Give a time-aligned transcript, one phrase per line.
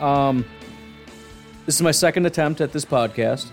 [0.00, 0.44] um,
[1.66, 3.50] this is my second attempt at this podcast.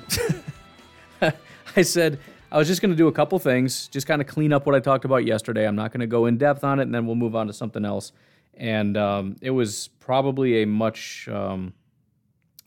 [1.75, 2.19] I said
[2.51, 4.75] I was just going to do a couple things, just kind of clean up what
[4.75, 5.67] I talked about yesterday.
[5.67, 7.53] I'm not going to go in depth on it, and then we'll move on to
[7.53, 8.11] something else.
[8.55, 11.73] And um, it was probably a much, um,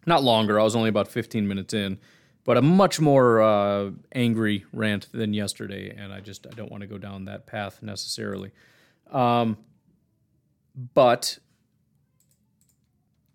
[0.06, 1.98] not longer, I was only about 15 minutes in
[2.44, 6.80] but a much more uh, angry rant than yesterday, and I just I don't want
[6.82, 8.50] to go down that path necessarily.
[9.10, 9.58] Um,
[10.94, 11.38] but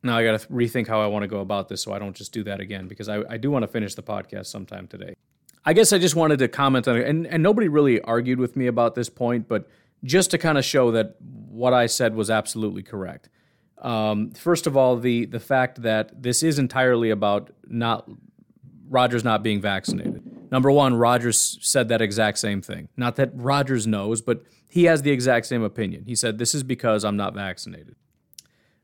[0.05, 2.15] now I got to rethink how I want to go about this, so I don't
[2.15, 5.15] just do that again because I, I do want to finish the podcast sometime today.
[5.65, 8.55] I guess I just wanted to comment on it, and, and nobody really argued with
[8.55, 9.67] me about this point, but
[10.03, 13.29] just to kind of show that what I said was absolutely correct.
[13.79, 18.09] Um, first of all, the the fact that this is entirely about not
[18.87, 20.51] Rodgers not being vaccinated.
[20.51, 22.87] Number one, Rodgers said that exact same thing.
[22.95, 26.05] Not that Rodgers knows, but he has the exact same opinion.
[26.05, 27.95] He said, This is because I'm not vaccinated.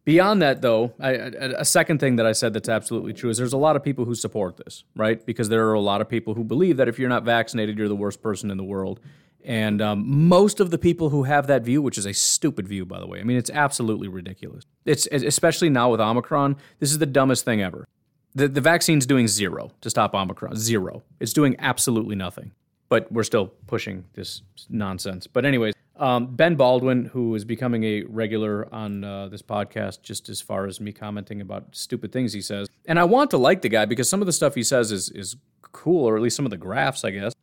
[0.04, 3.58] Beyond that, though, a second thing that I said that's absolutely true is there's a
[3.58, 5.24] lot of people who support this, right?
[5.24, 7.88] Because there are a lot of people who believe that if you're not vaccinated, you're
[7.88, 9.00] the worst person in the world.
[9.44, 12.86] And um, most of the people who have that view, which is a stupid view,
[12.86, 14.66] by the way, I mean, it's absolutely ridiculous.
[14.86, 17.88] It's especially now with Omicron, this is the dumbest thing ever.
[18.34, 20.56] The, the vaccine's doing zero to stop Omicron.
[20.56, 21.04] Zero.
[21.20, 22.54] It's doing absolutely nothing.
[22.90, 25.28] But we're still pushing this nonsense.
[25.28, 30.30] But, anyways, um, Ben Baldwin, who is becoming a regular on uh, this podcast, just
[30.30, 32.68] as far as me commenting about stupid things he says.
[32.86, 35.10] And I want to like the guy because some of the stuff he says is,
[35.10, 35.36] is
[35.72, 37.34] cool, or at least some of the graphs, I guess.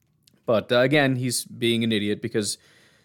[0.44, 2.58] But uh, again, he's being an idiot because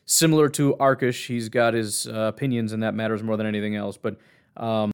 [0.05, 3.95] similar to Arkush, he's got his uh, opinions, and that matters more than anything else.
[3.95, 4.17] But
[4.57, 4.91] um,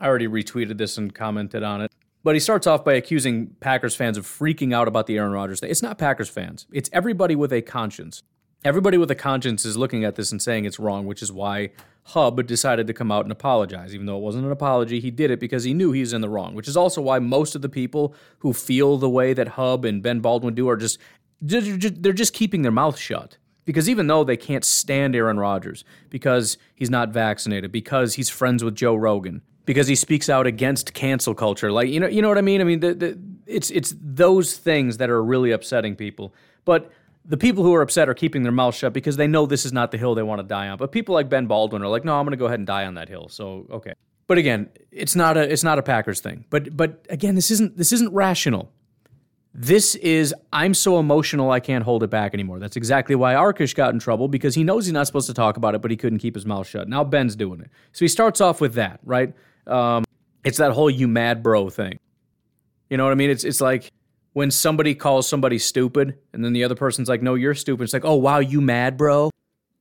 [0.00, 1.92] I already retweeted this and commented on it.
[2.24, 5.60] But he starts off by accusing Packers fans of freaking out about the Aaron Rodgers
[5.60, 5.70] thing.
[5.70, 8.22] It's not Packers fans, it's everybody with a conscience.
[8.64, 11.70] Everybody with a conscience is looking at this and saying it's wrong, which is why
[12.04, 13.94] Hub decided to come out and apologize.
[13.94, 16.20] Even though it wasn't an apology, he did it because he knew he was in
[16.20, 19.48] the wrong, which is also why most of the people who feel the way that
[19.48, 20.98] Hub and Ben Baldwin do are just,
[21.40, 23.36] they're just keeping their mouth shut.
[23.64, 28.64] Because even though they can't stand Aaron Rodgers because he's not vaccinated, because he's friends
[28.64, 31.70] with Joe Rogan, because he speaks out against cancel culture.
[31.70, 32.62] Like you know, you know what I mean.
[32.62, 36.32] I mean, the, the, it's it's those things that are really upsetting people.
[36.64, 36.90] But
[37.28, 39.72] the people who are upset are keeping their mouth shut because they know this is
[39.72, 40.78] not the hill they want to die on.
[40.78, 42.86] But people like Ben Baldwin are like, no, I'm going to go ahead and die
[42.86, 43.28] on that hill.
[43.28, 43.92] So okay.
[44.26, 46.46] But again, it's not a it's not a Packers thing.
[46.48, 48.72] But but again, this isn't this isn't rational.
[49.52, 52.58] This is I'm so emotional I can't hold it back anymore.
[52.58, 55.58] That's exactly why Arkush got in trouble because he knows he's not supposed to talk
[55.58, 56.88] about it, but he couldn't keep his mouth shut.
[56.88, 57.70] Now Ben's doing it.
[57.92, 59.34] So he starts off with that, right?
[59.66, 60.04] Um,
[60.44, 61.98] it's that whole "you mad bro" thing.
[62.88, 63.30] You know what I mean?
[63.30, 63.92] It's it's like
[64.38, 67.92] when somebody calls somebody stupid, and then the other person's like, "No, you're stupid." It's
[67.92, 69.30] like, "Oh wow, you mad, bro?"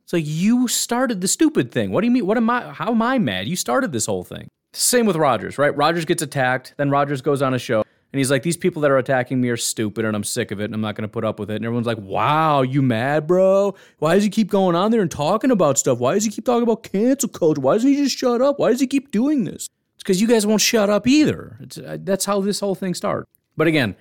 [0.03, 1.91] It's like you started the stupid thing.
[1.91, 2.25] What do you mean?
[2.25, 2.73] What am I?
[2.73, 3.47] How am I mad?
[3.47, 4.47] You started this whole thing.
[4.73, 5.75] Same with Rodgers, right?
[5.78, 7.84] Rodgers gets attacked, then Rodgers goes on a show.
[8.12, 10.59] And he's like, these people that are attacking me are stupid and I'm sick of
[10.59, 11.57] it and I'm not going to put up with it.
[11.57, 13.75] And everyone's like, wow, you mad, bro?
[14.00, 16.00] Why does he keep going on there and talking about stuff?
[16.00, 17.62] Why does he keep talking about cancel culture?
[17.62, 18.59] Why doesn't he just shut up?
[18.59, 19.67] Why does he keep doing this?
[19.96, 21.59] It's because you guys won't shut up either.
[21.85, 23.28] Uh, that's how this whole thing started.
[23.57, 23.96] But again,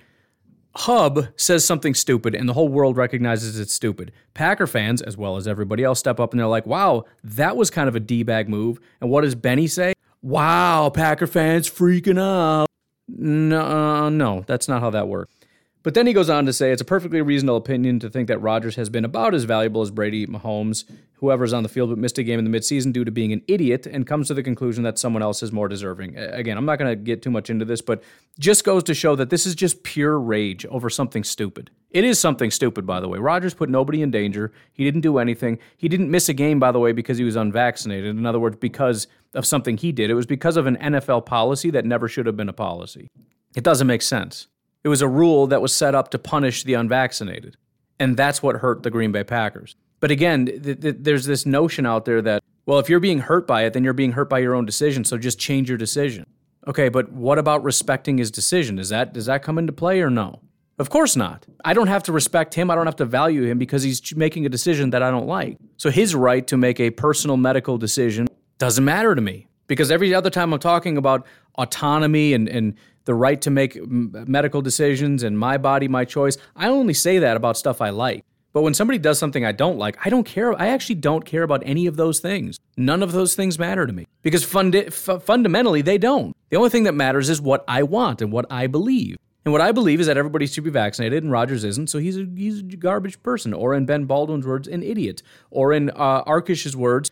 [0.77, 4.11] Hub says something stupid and the whole world recognizes it's stupid.
[4.35, 7.71] Packer fans, as well as everybody else, step up and they're like, wow, that was
[7.71, 8.79] kind of a D bag move.
[9.01, 9.93] And what does Benny say?
[10.21, 12.67] Wow, Packer fans freaking out.
[13.07, 15.33] No, uh, no, that's not how that works.
[15.81, 18.39] But then he goes on to say it's a perfectly reasonable opinion to think that
[18.39, 20.83] Rodgers has been about as valuable as Brady, Mahomes,
[21.17, 23.41] whoever's on the field but missed a game in the midseason due to being an
[23.47, 26.17] idiot, and comes to the conclusion that someone else is more deserving.
[26.17, 28.03] Again, I'm not going to get too much into this, but
[28.39, 31.69] just goes to show that this is just pure rage over something stupid.
[31.91, 33.19] It is something stupid, by the way.
[33.19, 34.51] Rodgers put nobody in danger.
[34.73, 35.59] He didn't do anything.
[35.77, 38.15] He didn't miss a game, by the way, because he was unvaccinated.
[38.15, 40.09] In other words, because of something he did.
[40.09, 43.09] It was because of an NFL policy that never should have been a policy.
[43.55, 44.47] It doesn't make sense.
[44.83, 47.57] It was a rule that was set up to punish the unvaccinated.
[47.99, 49.75] And that's what hurt the Green Bay Packers.
[49.99, 53.47] But again, th- th- there's this notion out there that, well, if you're being hurt
[53.47, 55.03] by it, then you're being hurt by your own decision.
[55.03, 56.25] So just change your decision.
[56.67, 58.77] Okay, but what about respecting his decision?
[58.77, 60.41] Is that does that come into play or no?
[60.79, 61.45] Of course not.
[61.65, 62.69] I don't have to respect him.
[62.69, 65.57] I don't have to value him because he's making a decision that I don't like.
[65.77, 68.27] So his right to make a personal medical decision
[68.59, 69.47] doesn't matter to me.
[69.65, 71.25] Because every other time I'm talking about
[71.57, 76.37] autonomy and, and the right to make medical decisions and my body, my choice.
[76.55, 78.23] I only say that about stuff I like.
[78.57, 80.59] But when somebody does something I don't like, I don't care.
[80.59, 82.59] I actually don't care about any of those things.
[82.75, 86.35] None of those things matter to me because fundi- f- fundamentally they don't.
[86.49, 89.15] The only thing that matters is what I want and what I believe.
[89.45, 92.17] And what I believe is that everybody should be vaccinated, and Rodgers isn't, so he's
[92.17, 93.53] a, he's a garbage person.
[93.53, 95.21] Or in Ben Baldwin's words, an idiot.
[95.51, 97.11] Or in uh, Arkush's words,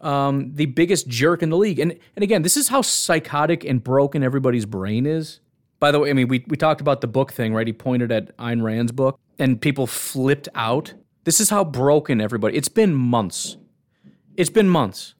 [0.00, 1.80] um, the biggest jerk in the league.
[1.80, 5.40] And and again, this is how psychotic and broken everybody's brain is.
[5.84, 7.66] By the way, I mean we we talked about the book thing, right?
[7.66, 10.94] He pointed at Ayn Rand's book, and people flipped out.
[11.24, 12.56] This is how broken everybody.
[12.56, 13.58] It's been months.
[14.34, 15.14] It's been months.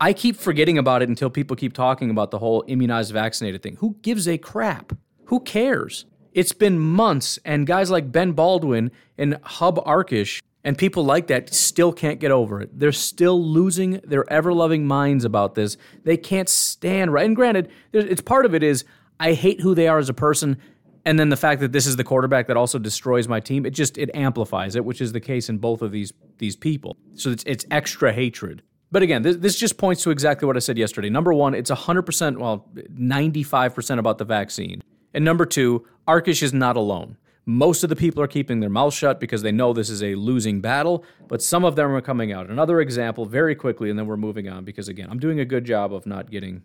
[0.00, 3.76] I keep forgetting about it until people keep talking about the whole immunized, vaccinated thing.
[3.76, 4.94] Who gives a crap?
[5.26, 6.06] Who cares?
[6.32, 11.54] It's been months, and guys like Ben Baldwin and Hub Arkush and people like that
[11.54, 12.78] still can't get over it.
[12.78, 15.76] They're still losing their ever loving minds about this.
[16.04, 17.24] They can't stand right.
[17.24, 18.84] And granted, it's part of it is
[19.20, 20.56] I hate who they are as a person.
[21.04, 23.70] And then the fact that this is the quarterback that also destroys my team, it
[23.70, 26.96] just it amplifies it, which is the case in both of these these people.
[27.14, 28.62] So it's it's extra hatred.
[28.92, 31.10] But again, this, this just points to exactly what I said yesterday.
[31.10, 34.82] Number one, it's 100%, well, 95% about the vaccine.
[35.14, 37.16] And number two, Arkush is not alone.
[37.46, 40.14] Most of the people are keeping their mouths shut because they know this is a
[40.14, 42.50] losing battle, but some of them are coming out.
[42.50, 45.64] Another example, very quickly, and then we're moving on because, again, I'm doing a good
[45.64, 46.62] job of not getting.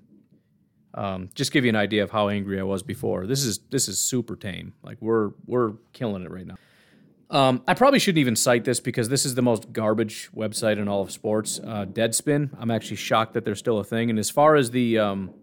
[0.96, 3.28] Um, just give you an idea of how angry I was before.
[3.28, 4.74] This is this is super tame.
[4.82, 6.56] Like we're we're killing it right now.
[7.30, 10.88] Um, I probably shouldn't even cite this because this is the most garbage website in
[10.88, 11.60] all of sports.
[11.60, 12.50] Uh, Deadspin.
[12.58, 14.10] I'm actually shocked that they're still a thing.
[14.10, 15.34] And as far as the um,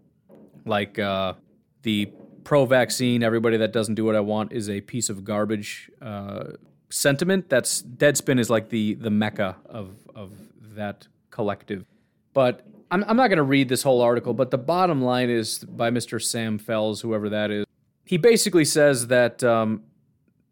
[0.65, 1.35] like uh,
[1.83, 2.11] the
[2.45, 6.53] pro vaccine, everybody that doesn't do what I want is a piece of garbage uh,
[6.89, 7.51] sentiment.
[7.51, 10.33] That's Deadspin is like the the mecca of of
[10.77, 11.85] that collective.
[12.33, 15.59] But I'm, I'm not going to read this whole article, but the bottom line is
[15.61, 16.23] by Mr.
[16.23, 17.65] Sam Fells, whoever that is.
[18.05, 19.85] He basically says that um,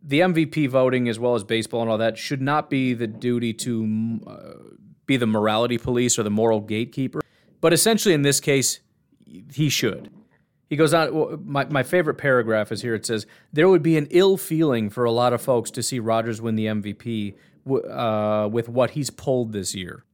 [0.02, 3.52] the MVP voting, as well as baseball and all that, should not be the duty
[3.52, 7.20] to uh, be the morality police or the moral gatekeeper.
[7.60, 8.80] But essentially, in this case,
[9.52, 10.10] he should.
[10.70, 11.42] He goes on.
[11.44, 12.94] My, my favorite paragraph is here.
[12.94, 15.98] It says, There would be an ill feeling for a lot of folks to see
[15.98, 17.34] Rodgers win the MVP
[17.68, 20.04] uh, with what he's pulled this year.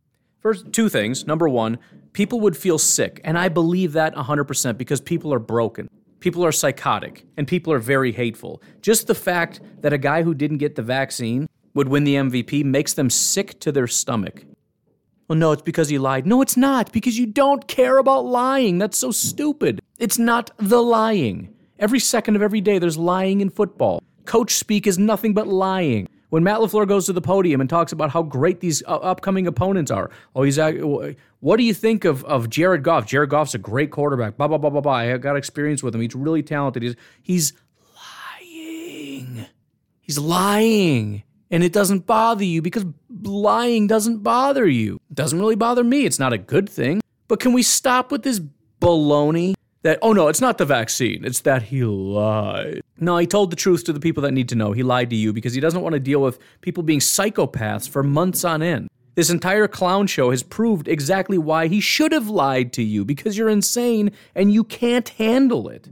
[0.41, 1.27] First, two things.
[1.27, 1.79] Number one,
[2.12, 3.21] people would feel sick.
[3.25, 5.88] And I believe that 100% because people are broken.
[6.21, 8.62] People are psychotic and people are very hateful.
[8.81, 12.65] Just the fact that a guy who didn't get the vaccine would win the MVP
[12.65, 14.44] makes them sick to their stomach.
[15.29, 16.27] Well, no, it's because he lied.
[16.27, 18.79] No, it's not, because you don't care about lying.
[18.79, 19.81] That's so stupid.
[19.99, 21.55] It's not the lying.
[21.79, 24.03] Every second of every day, there's lying in football.
[24.25, 26.09] Coach speak is nothing but lying.
[26.31, 29.46] When Matt LaFleur goes to the podium and talks about how great these uh, upcoming
[29.46, 33.06] opponents are, oh, he's what do you think of, of Jared Goff?
[33.06, 34.37] Jared Goff's a great quarterback.
[34.37, 34.93] Blah blah blah blah blah.
[34.93, 36.00] I got experience with him.
[36.00, 36.82] He's really talented.
[36.82, 37.52] He's he's
[38.40, 39.46] lying.
[40.00, 42.84] He's lying and it doesn't bother you because
[43.23, 44.96] lying doesn't bother you.
[45.11, 46.05] It doesn't really bother me.
[46.05, 47.00] It's not a good thing.
[47.28, 48.40] But can we stop with this
[48.81, 49.55] baloney
[49.87, 52.83] that, oh no, it's not the vaccine, it's that he lied?
[52.99, 54.73] No, he told the truth to the people that need to know.
[54.73, 58.03] He lied to you because he doesn't want to deal with people being psychopaths for
[58.03, 58.88] months on end.
[59.15, 63.38] This entire clown show has proved exactly why he should have lied to you because
[63.38, 65.88] you're insane and you can't handle it.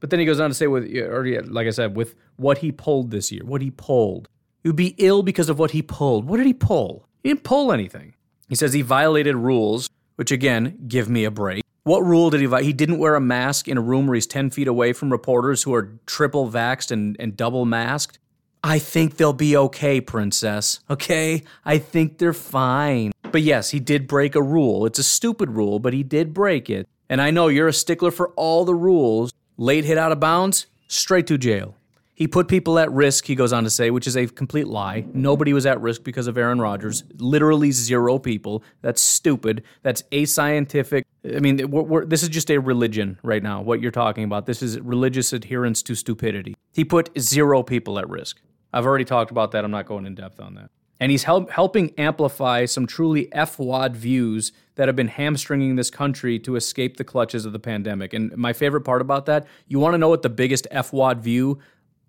[0.00, 2.72] But then he goes on to say, with, or like I said, with what he
[2.72, 4.28] pulled this year, what he pulled.
[4.64, 6.26] Would be ill because of what he pulled.
[6.26, 7.08] What did he pull?
[7.22, 8.14] He didn't pull anything.
[8.48, 11.61] He says he violated rules, which again, give me a break.
[11.84, 12.66] What rule did he violate?
[12.66, 15.64] He didn't wear a mask in a room where he's 10 feet away from reporters
[15.64, 18.20] who are triple vaxxed and, and double masked.
[18.62, 20.78] I think they'll be okay, princess.
[20.88, 21.42] Okay?
[21.64, 23.10] I think they're fine.
[23.32, 24.86] But yes, he did break a rule.
[24.86, 26.88] It's a stupid rule, but he did break it.
[27.08, 29.32] And I know you're a stickler for all the rules.
[29.56, 31.74] Late hit out of bounds, straight to jail.
[32.14, 35.04] He put people at risk, he goes on to say, which is a complete lie.
[35.14, 37.04] Nobody was at risk because of Aaron Rodgers.
[37.16, 38.62] Literally zero people.
[38.82, 39.62] That's stupid.
[39.82, 41.04] That's ascientific.
[41.24, 44.44] I mean, we're, we're, this is just a religion right now, what you're talking about.
[44.44, 46.54] This is religious adherence to stupidity.
[46.72, 48.40] He put zero people at risk.
[48.74, 49.64] I've already talked about that.
[49.64, 50.70] I'm not going in depth on that.
[51.00, 56.38] And he's help, helping amplify some truly FWAD views that have been hamstringing this country
[56.38, 58.14] to escape the clutches of the pandemic.
[58.14, 61.58] And my favorite part about that, you want to know what the biggest FWAD view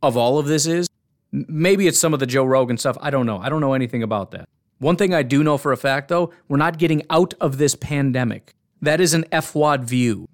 [0.04, 0.88] of all of this is.
[1.32, 2.98] Maybe it's some of the Joe Rogan stuff.
[3.02, 3.40] I don't know.
[3.40, 4.48] I don't know anything about that.
[4.78, 7.74] One thing I do know for a fact, though, we're not getting out of this
[7.74, 8.54] pandemic.
[8.82, 10.28] That is an FWAD view.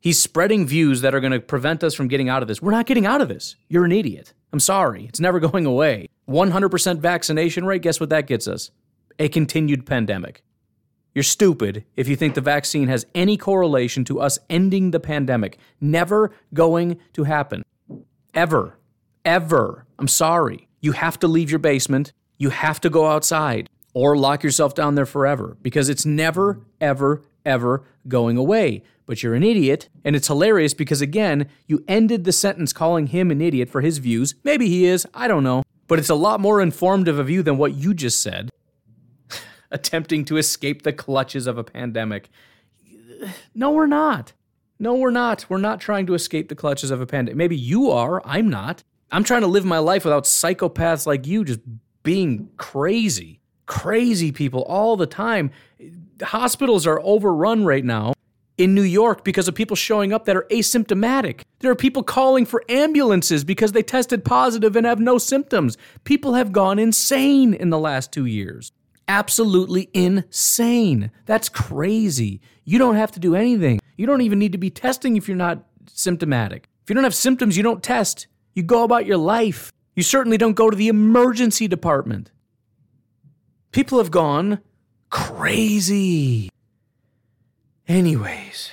[0.00, 2.60] He's spreading views that are going to prevent us from getting out of this.
[2.60, 3.54] We're not getting out of this.
[3.68, 4.34] You're an idiot.
[4.52, 5.04] I'm sorry.
[5.04, 6.08] It's never going away.
[6.28, 8.72] 100% vaccination rate, guess what that gets us?
[9.20, 10.42] A continued pandemic.
[11.14, 15.58] You're stupid if you think the vaccine has any correlation to us ending the pandemic.
[15.80, 17.62] Never going to happen.
[18.34, 18.78] Ever.
[19.24, 19.86] Ever.
[19.98, 20.68] I'm sorry.
[20.80, 22.12] You have to leave your basement.
[22.38, 27.22] You have to go outside or lock yourself down there forever because it's never, ever,
[27.44, 28.82] ever going away.
[29.06, 33.30] But you're an idiot, and it's hilarious because, again, you ended the sentence calling him
[33.30, 34.34] an idiot for his views.
[34.42, 35.62] Maybe he is, I don't know.
[35.86, 38.50] But it's a lot more informative of you than what you just said.
[39.70, 42.28] Attempting to escape the clutches of a pandemic.
[43.54, 44.32] No, we're not.
[44.78, 45.46] No, we're not.
[45.48, 47.36] We're not trying to escape the clutches of a pandemic.
[47.36, 48.22] Maybe you are.
[48.24, 48.82] I'm not.
[49.12, 51.60] I'm trying to live my life without psychopaths like you just
[52.02, 53.40] being crazy.
[53.66, 55.50] Crazy people all the time.
[56.22, 58.14] Hospitals are overrun right now
[58.56, 61.42] in New York because of people showing up that are asymptomatic.
[61.60, 65.76] There are people calling for ambulances because they tested positive and have no symptoms.
[66.04, 68.72] People have gone insane in the last two years.
[69.08, 71.10] Absolutely insane.
[71.26, 72.40] That's crazy.
[72.64, 73.78] You don't have to do anything.
[73.96, 76.68] You don't even need to be testing if you're not symptomatic.
[76.82, 78.26] If you don't have symptoms, you don't test.
[78.54, 79.72] You go about your life.
[79.94, 82.30] You certainly don't go to the emergency department.
[83.72, 84.60] People have gone
[85.10, 86.50] crazy.
[87.88, 88.70] Anyways,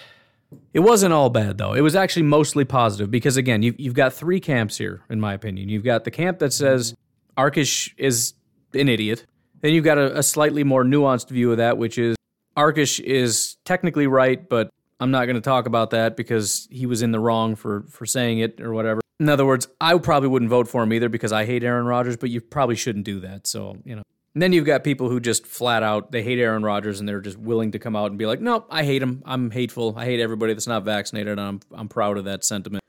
[0.74, 1.74] it wasn't all bad though.
[1.74, 5.34] It was actually mostly positive because again, you've, you've got three camps here, in my
[5.34, 5.70] opinion.
[5.70, 6.96] You've got the camp that says
[7.38, 8.34] Arkush is
[8.74, 9.26] an idiot.
[9.62, 12.16] Then you've got a, a slightly more nuanced view of that, which is
[12.56, 14.70] Arkush is technically right, but
[15.00, 18.06] I'm not going to talk about that because he was in the wrong for for
[18.06, 19.02] saying it or whatever.
[19.20, 22.16] In other words, I probably wouldn't vote for him either because I hate Aaron Rodgers,
[22.16, 23.48] but you probably shouldn't do that.
[23.48, 24.04] So, you know.
[24.34, 27.20] And then you've got people who just flat out they hate Aaron Rodgers and they're
[27.20, 29.24] just willing to come out and be like, "No, I hate him.
[29.26, 29.96] I'm hateful.
[29.98, 32.84] I hate everybody that's not vaccinated." And I'm I'm proud of that sentiment.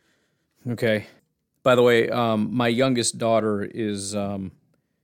[0.68, 1.06] Okay.
[1.62, 4.52] By the way, um, my youngest daughter is um,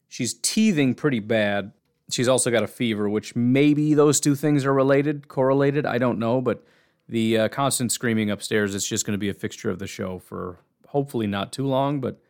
[0.09, 1.73] she's teething pretty bad.
[2.11, 5.85] She's also got a fever, which maybe those two things are related, correlated.
[5.87, 6.65] I don't know, but
[7.09, 10.19] the uh, constant screaming upstairs is just going to be a fixture of the show
[10.19, 12.01] for hopefully not too long.
[12.01, 12.21] But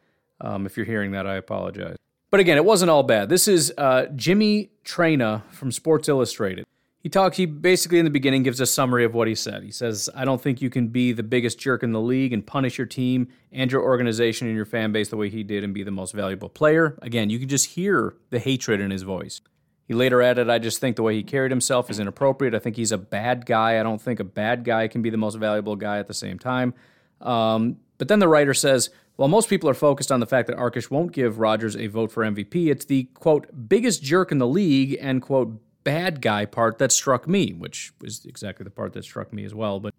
[0.40, 1.96] um, if you're hearing that, I apologize.
[2.30, 3.28] But again, it wasn't all bad.
[3.28, 6.66] This is uh, Jimmy Traina from Sports Illustrated.
[7.00, 9.62] He talks, he basically in the beginning gives a summary of what he said.
[9.62, 12.44] He says, I don't think you can be the biggest jerk in the league and
[12.44, 15.72] punish your team and your organization and your fan base the way he did and
[15.72, 16.98] be the most valuable player.
[17.02, 19.40] Again, you can just hear the hatred in his voice.
[19.86, 22.56] He later added, I just think the way he carried himself is inappropriate.
[22.56, 23.78] I think he's a bad guy.
[23.78, 26.40] I don't think a bad guy can be the most valuable guy at the same
[26.40, 26.74] time.
[27.20, 30.56] Um, but then the writer says, while most people are focused on the fact that
[30.56, 34.46] Arkush won't give Rodgers a vote for MVP, it's the quote, biggest jerk in the
[34.46, 39.04] league and quote, bad guy part that struck me, which was exactly the part that
[39.04, 39.80] struck me as well.
[39.80, 39.94] But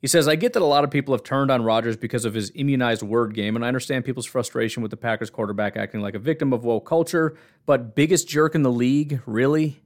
[0.00, 2.32] he says, I get that a lot of people have turned on Rodgers because of
[2.32, 6.14] his immunized word game, and I understand people's frustration with the Packers quarterback acting like
[6.14, 7.36] a victim of woke culture,
[7.66, 9.20] but biggest jerk in the league?
[9.26, 9.82] Really?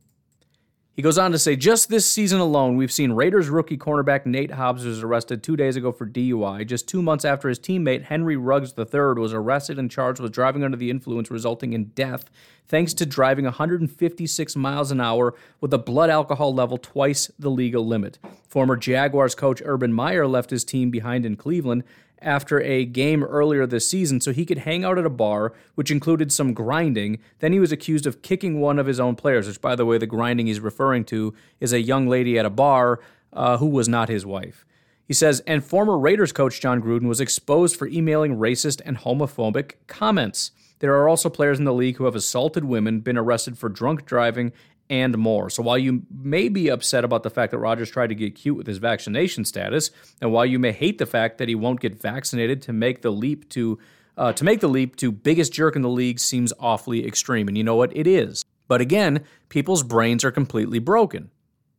[0.95, 4.53] He goes on to say, just this season alone, we've seen Raiders rookie cornerback Nate
[4.53, 8.37] Hobbs was arrested two days ago for DUI, just two months after his teammate Henry
[8.37, 12.31] Ruggs III was arrested and charged with driving under the influence, resulting in death,
[12.69, 17.85] thanks to driving 156 miles an hour with a blood alcohol level twice the legal
[17.85, 18.21] limit.
[18.47, 21.83] Former Jaguars coach Urban Meyer left his team behind in Cleveland
[22.25, 25.91] after a game earlier this season so he could hang out at a bar, which
[25.91, 27.19] included some grinding.
[27.39, 29.99] Then he was accused of kicking one of his own players, which, by the way,
[29.99, 33.01] the grinding he's referring to is a young lady at a bar
[33.33, 34.65] uh, who was not his wife.
[35.07, 39.73] He says, and former Raiders coach Jon Gruden was exposed for emailing racist and homophobic
[39.87, 40.51] comments.
[40.79, 44.07] There are also players in the league who have assaulted women, been arrested for drunk
[44.07, 44.53] driving,
[44.91, 45.51] and more.
[45.51, 48.57] So while you may be upset about the fact that Rodgers tried to get cute
[48.57, 52.01] with his vaccination status, and while you may hate the fact that he won't get
[52.01, 53.79] vaccinated to make the leap to
[54.17, 57.49] uh, to make the leap to biggest jerk in the league seems awfully extreme.
[57.49, 57.97] And you know what?
[57.97, 58.45] It is.
[58.69, 61.31] But again, people's brains are completely broken.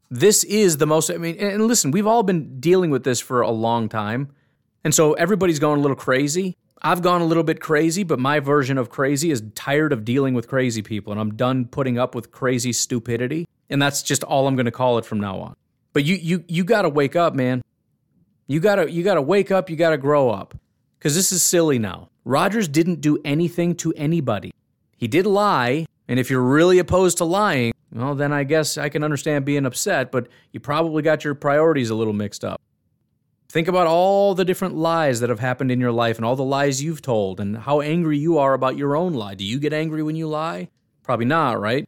[0.09, 1.09] This is the most.
[1.09, 4.31] I mean, and listen, we've all been dealing with this for a long time,
[4.83, 6.57] and so everybody's going a little crazy.
[6.85, 10.35] I've gone a little bit crazy, but my version of crazy is tired of dealing
[10.35, 13.47] with crazy people and I'm done putting up with crazy stupidity.
[13.71, 15.55] And that's just all I'm going to call it from now on.
[15.93, 17.63] But you you you got to wake up, man.
[18.45, 20.53] You got to you got to wake up, you got to grow up.
[20.99, 22.09] Cuz this is silly now.
[22.23, 24.53] Rodgers didn't do anything to anybody.
[24.95, 28.89] He did lie, and if you're really opposed to lying, well then I guess I
[28.89, 32.61] can understand being upset, but you probably got your priorities a little mixed up.
[33.55, 36.43] Think about all the different lies that have happened in your life and all the
[36.43, 39.33] lies you've told and how angry you are about your own lie.
[39.33, 40.67] Do you get angry when you lie?
[41.03, 41.87] Probably not, right?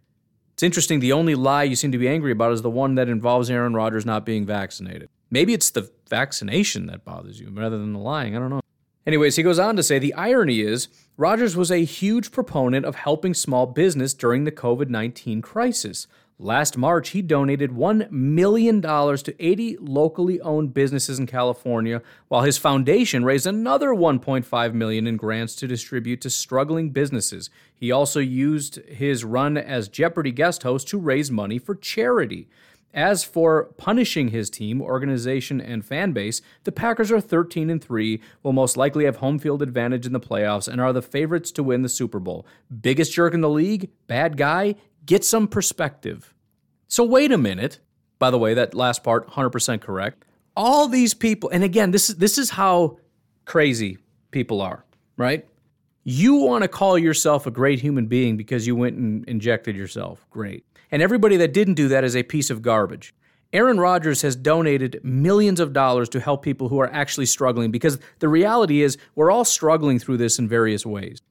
[0.53, 3.09] It's interesting, the only lie you seem to be angry about is the one that
[3.09, 5.09] involves Aaron Rodgers not being vaccinated.
[5.29, 8.33] Maybe it's the vaccination that bothers you rather than the lying.
[8.33, 8.61] I don't know.
[9.05, 12.95] Anyways, he goes on to say the irony is Rodgers was a huge proponent of
[12.95, 16.07] helping small business during the COVID 19 crisis.
[16.39, 22.59] Last March, he donated $1 million to 80 locally owned businesses in California, while his
[22.59, 27.49] foundation raised another 1.5 million in grants to distribute to struggling businesses.
[27.73, 32.47] He also used his run as Jeopardy guest host to raise money for charity.
[32.93, 38.21] As for punishing his team, organization, and fan base, the Packers are 13 and 3,
[38.43, 41.63] will most likely have home field advantage in the playoffs, and are the favorites to
[41.63, 42.45] win the Super Bowl.
[42.81, 43.89] Biggest jerk in the league?
[44.07, 44.75] Bad guy?
[45.07, 46.35] Get some perspective.
[46.87, 47.79] So, wait a minute.
[48.19, 50.25] By the way, that last part, 100% correct.
[50.55, 52.99] All these people, and again, this is, this is how
[53.45, 53.97] crazy
[54.31, 54.85] people are,
[55.15, 55.47] right?
[56.03, 60.25] You want to call yourself a great human being because you went and injected yourself.
[60.29, 60.65] Great.
[60.91, 63.13] And everybody that didn't do that is a piece of garbage.
[63.53, 67.97] Aaron Rodgers has donated millions of dollars to help people who are actually struggling because
[68.19, 71.21] the reality is we're all struggling through this in various ways.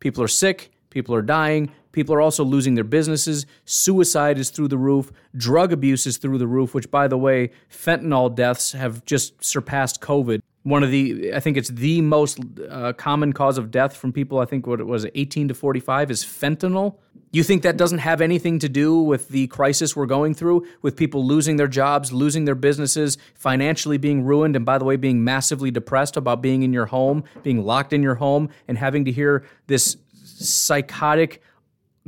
[0.00, 4.68] People are sick, people are dying, people are also losing their businesses, suicide is through
[4.68, 9.02] the roof, drug abuse is through the roof, which, by the way, fentanyl deaths have
[9.06, 10.42] just surpassed COVID.
[10.62, 14.40] One of the i think it's the most uh, common cause of death from people
[14.40, 16.96] i think what it was 18 to 45 is fentanyl.
[17.30, 20.96] You think that doesn't have anything to do with the crisis we're going through with
[20.96, 25.22] people losing their jobs losing their businesses financially being ruined and by the way being
[25.22, 29.12] massively depressed about being in your home being locked in your home and having to
[29.12, 29.96] hear this
[30.38, 31.42] psychotic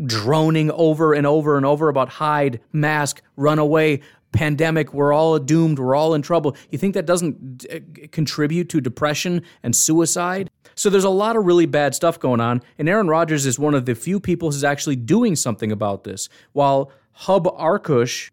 [0.07, 4.01] droning over and over and over about hide mask run away
[4.33, 6.57] pandemic, we're all doomed, we're all in trouble.
[6.71, 10.51] You think that doesn't d- uh, contribute to depression and suicide?
[10.75, 13.75] So there's a lot of really bad stuff going on, and Aaron Rodgers is one
[13.75, 18.31] of the few people who's actually doing something about this, while Hub Arkush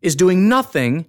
[0.00, 1.06] is doing nothing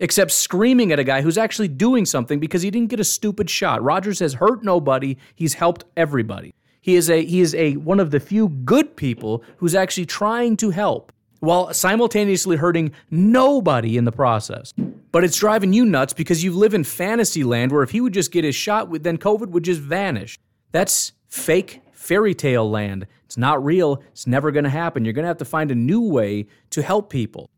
[0.00, 3.48] except screaming at a guy who's actually doing something because he didn't get a stupid
[3.48, 3.82] shot.
[3.82, 6.54] Rodgers has hurt nobody, he's helped everybody.
[6.82, 10.58] He is a he is a one of the few good people who's actually trying
[10.58, 14.74] to help while simultaneously hurting nobody in the process.
[15.12, 18.12] But it's driving you nuts because you live in fantasy land where if he would
[18.12, 20.38] just get his shot, then COVID would just vanish.
[20.72, 23.06] That's fake fairy tale land.
[23.24, 24.02] It's not real.
[24.10, 25.04] It's never going to happen.
[25.04, 27.48] You're going to have to find a new way to help people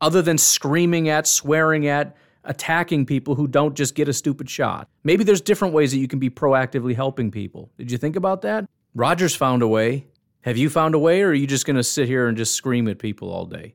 [0.00, 4.88] other than screaming at, swearing at, attacking people who don't just get a stupid shot.
[5.04, 7.70] Maybe there's different ways that you can be proactively helping people.
[7.76, 8.66] Did you think about that?
[8.94, 10.06] Rodgers found a way.
[10.42, 12.54] Have you found a way, or are you just going to sit here and just
[12.54, 13.74] scream at people all day?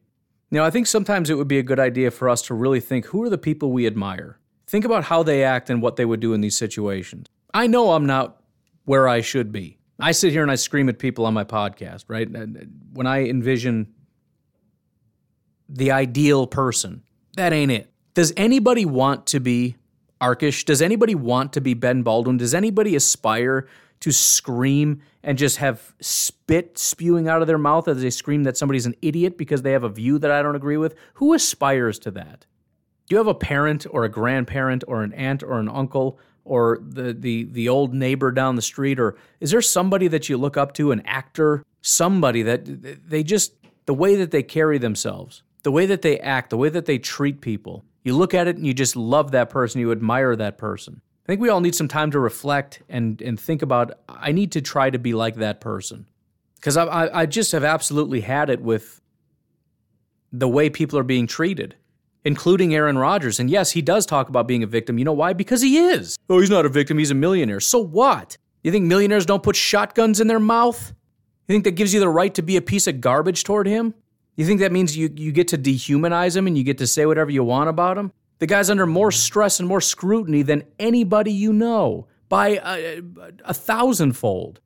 [0.49, 3.07] Now, I think sometimes it would be a good idea for us to really think
[3.07, 4.39] who are the people we admire?
[4.67, 7.27] Think about how they act and what they would do in these situations.
[7.53, 8.41] I know I'm not
[8.85, 9.79] where I should be.
[9.99, 12.27] I sit here and I scream at people on my podcast, right?
[12.93, 13.93] When I envision
[15.67, 17.03] the ideal person,
[17.35, 17.90] that ain't it.
[18.13, 19.77] Does anybody want to be
[20.19, 20.65] Arkush?
[20.65, 22.37] Does anybody want to be Ben Baldwin?
[22.37, 23.67] Does anybody aspire
[24.01, 28.57] to scream and just have spit spewing out of their mouth as they scream that
[28.57, 30.95] somebody's an idiot because they have a view that I don't agree with?
[31.15, 32.45] Who aspires to that?
[33.07, 36.79] Do you have a parent or a grandparent or an aunt or an uncle or
[36.81, 40.57] the the the old neighbor down the street or is there somebody that you look
[40.57, 42.65] up to an actor somebody that
[43.07, 43.53] they just
[43.85, 46.97] the way that they carry themselves the way that they act the way that they
[46.97, 50.57] treat people you look at it and you just love that person you admire that
[50.57, 53.93] person I think we all need some time to reflect and and think about.
[54.09, 56.07] I need to try to be like that person
[56.55, 59.01] because I, I I just have absolutely had it with
[60.31, 61.75] the way people are being treated,
[62.25, 63.39] including Aaron Rodgers.
[63.39, 64.97] And yes, he does talk about being a victim.
[64.97, 65.33] You know why?
[65.33, 66.17] Because he is.
[66.27, 66.97] Oh, he's not a victim.
[66.97, 67.59] He's a millionaire.
[67.59, 68.37] So what?
[68.63, 70.93] You think millionaires don't put shotguns in their mouth?
[71.47, 73.93] You think that gives you the right to be a piece of garbage toward him?
[74.35, 77.05] You think that means you, you get to dehumanize him and you get to say
[77.05, 78.11] whatever you want about him?
[78.39, 83.01] The guy's under more stress and more scrutiny than anybody you know by a,
[83.45, 84.59] a thousandfold.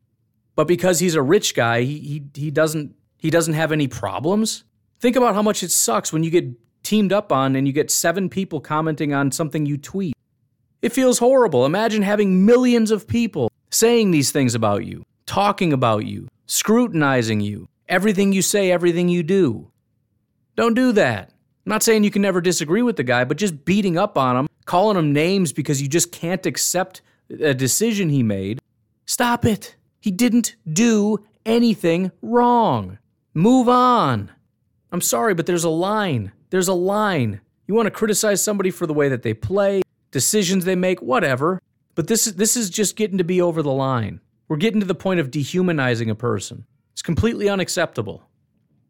[0.55, 4.63] But because he's a rich guy, he, he, he doesn't he doesn't have any problems.
[4.99, 6.45] Think about how much it sucks when you get
[6.83, 10.15] teamed up on and you get seven people commenting on something you tweet.
[10.81, 11.65] It feels horrible.
[11.65, 17.67] Imagine having millions of people saying these things about you, talking about you, scrutinizing you,
[17.87, 19.71] everything you say, everything you do.
[20.55, 21.29] Don't do that.
[21.65, 24.37] I'm not saying you can never disagree with the guy, but just beating up on
[24.37, 28.61] him, calling him names because you just can't accept a decision he made,
[29.05, 29.75] stop it.
[29.99, 32.99] He didn't do anything wrong.
[33.33, 34.31] Move on.
[34.91, 36.31] I'm sorry, but there's a line.
[36.51, 37.41] There's a line.
[37.67, 41.59] You want to criticize somebody for the way that they play, decisions they make, whatever.
[41.95, 44.21] But this is this is just getting to be over the line.
[44.47, 46.65] We're getting to the point of dehumanizing a person.
[46.95, 48.23] It's completely unacceptable.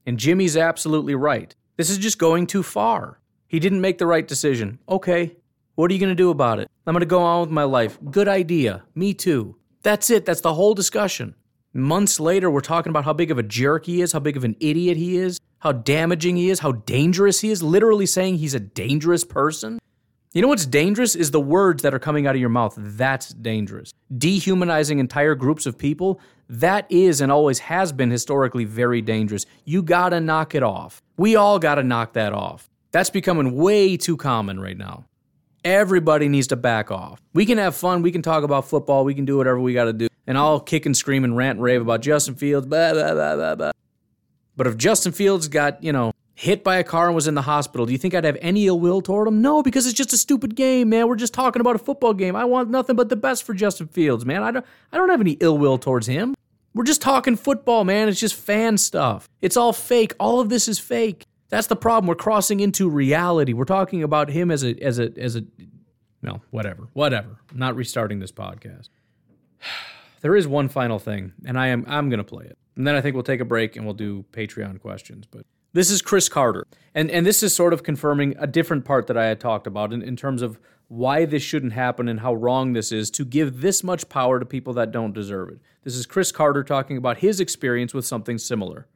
[0.05, 1.55] And Jimmy's absolutely right.
[1.75, 3.19] This is just going too far.
[3.47, 4.77] He didn't make the right decision.
[4.87, 5.37] Okay,
[5.73, 6.69] what are you going to do about it?
[6.85, 7.97] I'm going to go on with my life.
[8.11, 8.83] Good idea.
[8.93, 9.55] Me too.
[9.81, 10.23] That's it.
[10.23, 11.33] That's the whole discussion.
[11.73, 14.43] Months later, we're talking about how big of a jerk he is, how big of
[14.43, 18.53] an idiot he is, how damaging he is, how dangerous he is, literally saying he's
[18.53, 19.79] a dangerous person.
[20.35, 22.73] You know what's dangerous is the words that are coming out of your mouth.
[22.77, 23.93] That's dangerous.
[24.17, 26.19] Dehumanizing entire groups of people,
[26.49, 29.45] that is and always has been historically very dangerous.
[29.63, 31.01] You gotta knock it off.
[31.15, 32.69] We all gotta knock that off.
[32.91, 35.05] That's becoming way too common right now.
[35.63, 37.21] Everybody needs to back off.
[37.33, 39.93] We can have fun, we can talk about football, we can do whatever we gotta
[39.93, 40.09] do.
[40.27, 43.35] And I'll kick and scream and rant and rave about Justin Fields, blah, blah, blah,
[43.37, 43.71] blah, blah.
[44.57, 47.41] But if Justin Fields got, you know, hit by a car and was in the
[47.41, 49.41] hospital, do you think I'd have any ill will toward him?
[49.41, 51.07] No, because it's just a stupid game, man.
[51.07, 52.35] We're just talking about a football game.
[52.35, 54.43] I want nothing but the best for Justin Fields, man.
[54.43, 56.35] I don't I don't have any ill will towards him.
[56.73, 58.09] We're just talking football, man.
[58.09, 59.29] It's just fan stuff.
[59.41, 60.13] It's all fake.
[60.19, 61.25] All of this is fake.
[61.47, 62.07] That's the problem.
[62.07, 63.53] We're crossing into reality.
[63.53, 65.43] We're talking about him as a as a as a
[66.21, 66.89] well, whatever.
[66.93, 67.39] Whatever.
[67.49, 68.89] I'm not restarting this podcast.
[70.21, 72.57] There is one final thing, and I am I'm to play it.
[72.75, 75.45] And then I think we'll take a break and we'll do Patreon questions, but
[75.75, 76.65] this is Cris Carter.
[76.95, 79.91] And, and this is sort of confirming a different part that I had talked about
[79.91, 80.57] in, in terms of
[80.87, 84.45] why this shouldn't happen and how wrong this is to give this much power to
[84.45, 85.59] people that don't deserve it.
[85.83, 88.87] This is Cris Carter talking about his experience with something similar.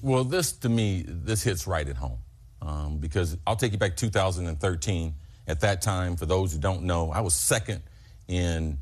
[0.00, 2.20] Well, this to me, this hits right at home
[2.62, 5.14] um, because I'll take you back 2013.
[5.46, 7.82] At that time, for those who don't know, I was second
[8.26, 8.78] in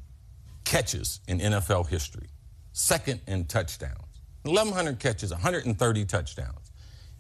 [0.65, 2.29] catches in NFL history,
[2.73, 4.03] second in touchdowns.
[4.43, 6.66] 1,100 catches, 130 touchdowns.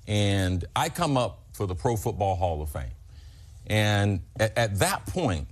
[0.06, 2.84] And I come up for the Pro Football Hall of Fame.
[3.66, 5.48] And at, at, that point,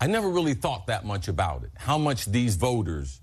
[0.00, 3.20] I never really thought that much about it, how much these voters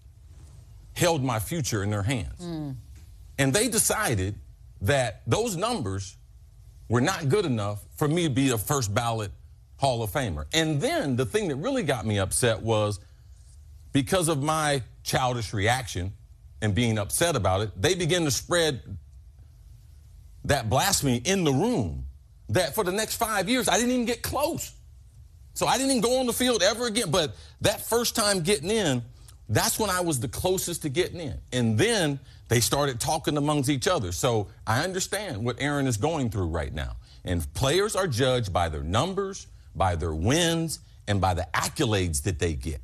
[0.93, 2.41] held my future in their hands.
[2.41, 2.75] Mm.
[3.37, 4.35] And they decided
[4.81, 6.17] that those numbers
[6.89, 9.31] were not good enough for me to be a first ballot
[9.77, 10.45] Hall of Famer.
[10.53, 12.99] And then the thing that really got me upset was
[13.91, 16.13] because of my childish reaction
[16.61, 18.97] and being upset about it, they began to spread
[20.45, 22.05] that blasphemy in the room
[22.49, 24.71] that for the next five years, I didn't even get close.
[25.53, 27.11] So I didn't even go on the field ever again.
[27.11, 29.03] But that first time getting in,
[29.49, 31.39] that's when I was the closest to getting in.
[31.53, 34.11] And then they started talking amongst each other.
[34.11, 36.97] So I understand what Aaron is going through right now.
[37.23, 42.39] And players are judged by their numbers, by their wins, and by the accolades that
[42.39, 42.81] they get.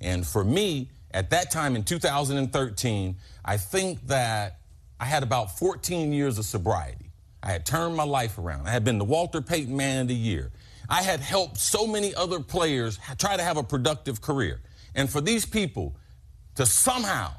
[0.00, 4.55] And for me, at that time in 2013, I think that
[4.98, 7.10] I had about 14 years of sobriety.
[7.42, 8.66] I had turned my life around.
[8.66, 10.50] I had been the Walter Payton Man of the Year.
[10.88, 14.60] I had helped so many other players try to have a productive career.
[14.94, 15.96] And for these people
[16.54, 17.32] to somehow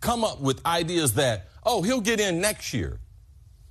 [0.00, 3.00] come up with ideas that, oh, he'll get in next year.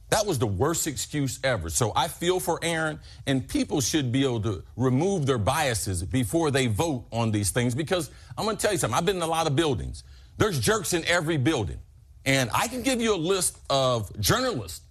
[0.09, 1.69] That was the worst excuse ever.
[1.69, 6.49] So I feel for Aaron, and people should be able to remove their biases before
[6.49, 8.97] they vote on these things because I'm going to tell you something.
[8.97, 10.03] I've been in a lot of buildings.
[10.37, 11.79] There's jerks in every building.
[12.25, 14.81] And I can give you a list of journalists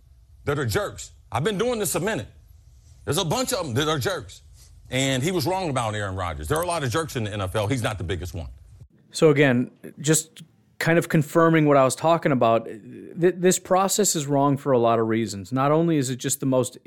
[0.44, 1.12] that are jerks.
[1.30, 2.28] I've been doing this a minute.
[3.04, 4.42] There's a bunch of them that are jerks.
[4.90, 6.48] And he was wrong about Aaron Rodgers.
[6.48, 7.70] There are a lot of jerks in the NFL.
[7.70, 8.48] He's not the biggest one.
[9.10, 10.42] So, again, just
[10.78, 14.78] kind of confirming what I was talking about, th- this process is wrong for a
[14.78, 15.52] lot of reasons.
[15.52, 16.78] Not only is it just the most,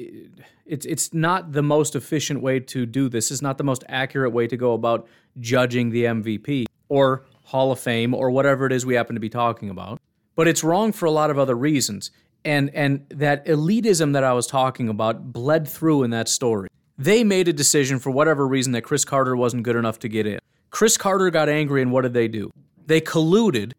[0.66, 3.32] it's it's not the most efficient way to do this.
[3.32, 5.08] It's not the most accurate way to go about
[5.40, 9.30] judging the MVP or Hall of Fame or whatever it is we happen to be
[9.30, 10.01] talking about
[10.42, 12.10] but it's wrong for a lot of other reasons.
[12.44, 16.68] And and that elitism that I was talking about bled through in that story.
[16.98, 20.26] They made a decision for whatever reason that Cris Carter wasn't good enough to get
[20.26, 20.40] in.
[20.72, 22.50] Cris Carter got angry, and what did they do?
[22.88, 23.74] They colluded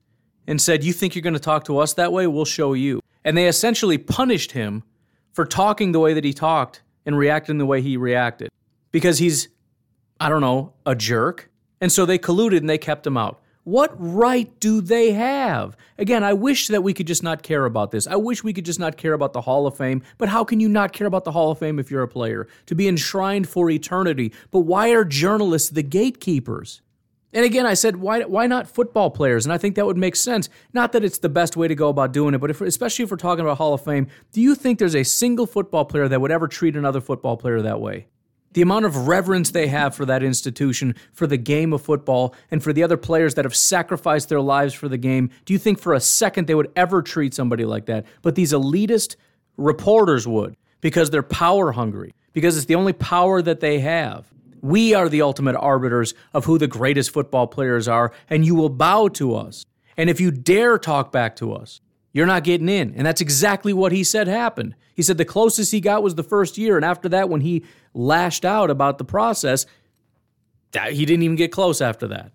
[0.47, 2.29] and said, You think you're going to talk to us that way?
[2.29, 3.01] We'll show you.
[3.25, 4.85] And they essentially punished him
[5.33, 8.51] for talking the way that he talked and reacting the way he reacted
[8.93, 9.49] because he's,
[10.21, 11.51] I don't know, a jerk.
[11.81, 13.42] And so they colluded and they kept him out.
[13.65, 15.77] What right do they have?
[15.97, 18.09] Again, I wish that we could just not care about this.
[18.09, 20.03] I wish we could just not care about the Hall of Fame.
[20.19, 22.49] But how can you not care about the Hall of Fame if you're a player?
[22.67, 24.33] To be enshrined for eternity.
[24.51, 26.81] But why are journalists the gatekeepers?
[27.33, 29.47] And again, I said, why, why not football players?
[29.47, 30.49] And I think that would make sense.
[30.73, 33.11] Not that it's the best way to go about doing it, but if, especially if
[33.11, 36.21] we're talking about Hall of Fame, do you think there's a single football player that
[36.21, 38.07] would ever treat another football player that way?
[38.55, 42.63] The amount of reverence they have for that institution, for the game of football, and
[42.63, 45.79] for the other players that have sacrificed their lives for the game, do you think
[45.79, 48.07] for a second they would ever treat somebody like that?
[48.23, 49.17] But these elitist
[49.57, 54.33] reporters would because they're power hungry, because it's the only power that they have.
[54.61, 58.69] We are the ultimate arbiters of who the greatest football players are, and you will
[58.69, 59.67] bow to us.
[59.97, 61.81] And if you dare talk back to us,
[62.13, 62.95] you're not getting in.
[62.95, 64.75] And that's exactly what he said happened.
[64.95, 66.77] He said the closest he got was the first year.
[66.77, 69.67] And after that, when he lashed out about the process,
[70.73, 72.33] he didn't even get close after that.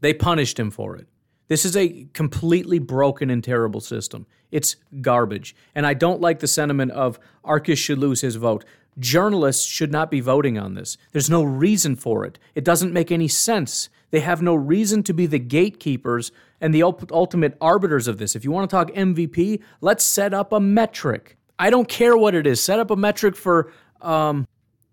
[0.00, 1.08] They punished him for it.
[1.48, 4.26] This is a completely broken and terrible system.
[4.50, 5.54] It's garbage.
[5.74, 8.64] And I don't like the sentiment of Arkush should lose his vote.
[8.98, 10.96] Journalists should not be voting on this.
[11.12, 12.38] There's no reason for it.
[12.54, 13.88] It doesn't make any sense.
[14.10, 16.30] They have no reason to be the gatekeepers
[16.64, 18.34] and the ultimate arbiters of this.
[18.34, 21.36] If you want to talk MVP, let's set up a metric.
[21.58, 22.58] I don't care what it is.
[22.58, 24.48] Set up a metric for um,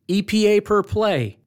[0.10, 1.38] EPA per play,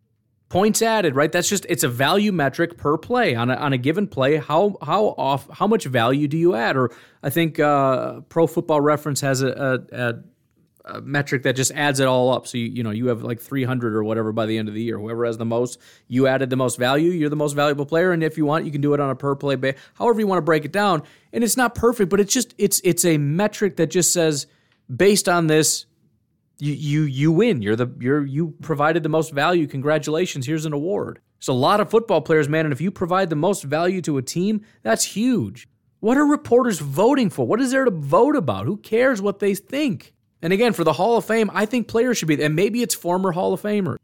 [0.49, 1.15] points added.
[1.15, 1.31] Right?
[1.31, 4.39] That's just it's a value metric per play on a, on a given play.
[4.39, 6.79] How how off how much value do you add?
[6.79, 6.91] Or
[7.23, 10.15] I think uh, Pro Football Reference has a, a, a
[10.85, 12.47] a metric that just adds it all up.
[12.47, 14.83] So you you know you have like 300 or whatever by the end of the
[14.83, 14.99] year.
[14.99, 17.11] Whoever has the most, you added the most value.
[17.11, 19.17] You're the most valuable player, and if you want, you can do it on a
[19.17, 19.81] per play basis.
[19.95, 21.03] However you want to break it down.
[21.33, 24.47] And it's not perfect, but it's just it's it's a metric that just says
[24.95, 25.87] based on this,
[26.59, 27.63] you you you win.
[27.63, 29.67] You're the you're you provided the most value.
[29.67, 30.47] Congratulations.
[30.47, 31.21] Here's an award.
[31.39, 34.17] So a lot of football players, man, and if you provide the most value to
[34.17, 35.69] a team, that's huge.
[36.01, 37.47] What are reporters voting for?
[37.47, 38.67] What is there to vote about?
[38.67, 40.14] Who cares what they think?
[40.45, 42.95] And again, for the Hall of Fame, I think players should be, and maybe it's
[42.95, 43.97] former Hall of Famers.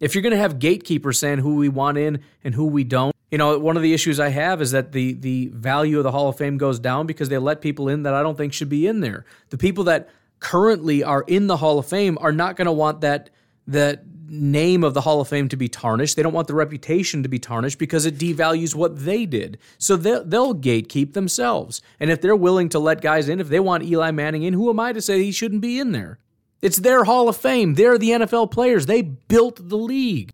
[0.00, 3.14] If you're going to have gatekeepers saying who we want in and who we don't,
[3.30, 6.10] you know, one of the issues I have is that the the value of the
[6.10, 8.68] Hall of Fame goes down because they let people in that I don't think should
[8.68, 9.24] be in there.
[9.50, 10.08] The people that
[10.40, 13.30] currently are in the Hall of Fame are not going to want that
[13.68, 16.16] that name of the Hall of Fame to be tarnished.
[16.16, 19.58] They don't want the reputation to be tarnished because it devalues what they did.
[19.78, 21.82] So they'll, they'll gatekeep themselves.
[22.00, 24.70] And if they're willing to let guys in, if they want Eli Manning in, who
[24.70, 26.18] am I to say he shouldn't be in there?
[26.62, 27.74] It's their Hall of Fame.
[27.74, 28.86] They're the NFL players.
[28.86, 30.32] They built the league.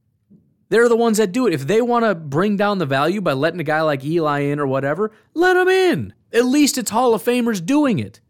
[0.69, 1.53] They're the ones that do it.
[1.53, 4.61] If they want to bring down the value by letting a guy like Eli in
[4.61, 6.15] or whatever, let him in.
[6.33, 8.21] At least it's Hall of Famers doing it.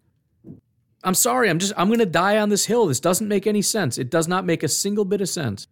[1.02, 2.86] I'm sorry, I'm just I'm going to die on this hill.
[2.86, 3.98] This doesn't make any sense.
[3.98, 5.66] It does not make a single bit of sense.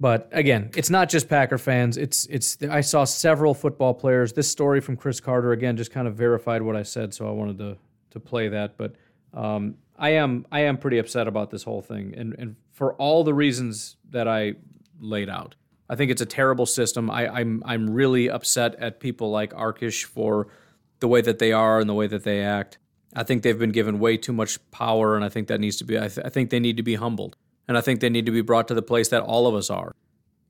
[0.00, 1.96] But again, it's not just Packer fans.
[1.96, 4.32] It's it's I saw several football players.
[4.32, 7.30] This story from Cris Carter again just kind of verified what I said, so I
[7.30, 7.76] wanted to
[8.10, 8.76] to play that.
[8.76, 8.96] But
[9.32, 13.24] um, I am I am pretty upset about this whole thing, and and for all
[13.24, 14.54] the reasons that I
[15.00, 15.54] laid out.
[15.88, 17.10] I think it's a terrible system.
[17.10, 20.48] I, I'm I'm really upset at people like Arkush for
[21.00, 22.78] the way that they are and the way that they act.
[23.14, 25.84] I think they've been given way too much power, and I think that needs to
[25.84, 25.98] be.
[25.98, 27.36] I, th- I, think they need to be humbled,
[27.68, 29.70] and I think they need to be brought to the place that all of us
[29.70, 29.94] are.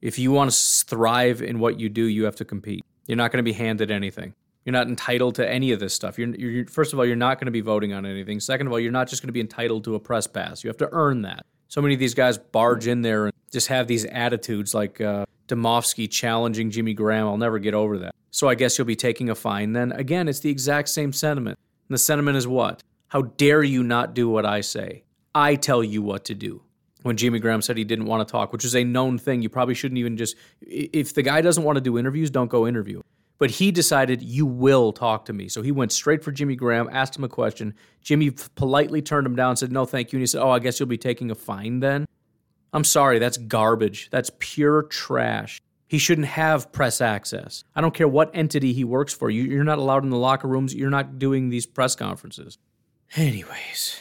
[0.00, 2.84] If you want to thrive in what you do, you have to compete.
[3.06, 4.34] You're not going to be handed anything.
[4.64, 6.18] You're not entitled to any of this stuff.
[6.18, 8.40] You're, you're first of all, you're not going to be voting on anything.
[8.40, 10.64] Second of all, you're not just going to be entitled to a press pass.
[10.64, 11.44] You have to earn that.
[11.68, 15.26] So many of these guys barge in there and just have these attitudes like uh,
[15.48, 17.26] Demovsky challenging Jimmy Graham.
[17.26, 18.14] I'll never get over that.
[18.30, 19.92] So I guess you'll be taking a fine then.
[19.92, 21.58] Again, it's the exact same sentiment.
[21.94, 22.82] The sentiment is what?
[23.06, 25.04] How dare you not do what I say?
[25.32, 26.60] I tell you what to do.
[27.02, 29.48] When Jimmy Graham said he didn't want to talk, which is a known thing, you
[29.48, 30.34] probably shouldn't even just.
[30.60, 33.00] If the guy doesn't want to do interviews, don't go interview.
[33.38, 35.48] But he decided, you will talk to me.
[35.48, 37.74] So he went straight for Jimmy Graham, asked him a question.
[38.02, 40.16] Jimmy politely turned him down, said, no, thank you.
[40.16, 42.06] And he said, oh, I guess you'll be taking a fine then?
[42.72, 44.10] I'm sorry, that's garbage.
[44.10, 45.60] That's pure trash.
[45.94, 47.62] He shouldn't have press access.
[47.76, 49.30] I don't care what entity he works for.
[49.30, 50.74] You, are not allowed in the locker rooms.
[50.74, 52.58] You're not doing these press conferences.
[53.14, 54.00] Anyways,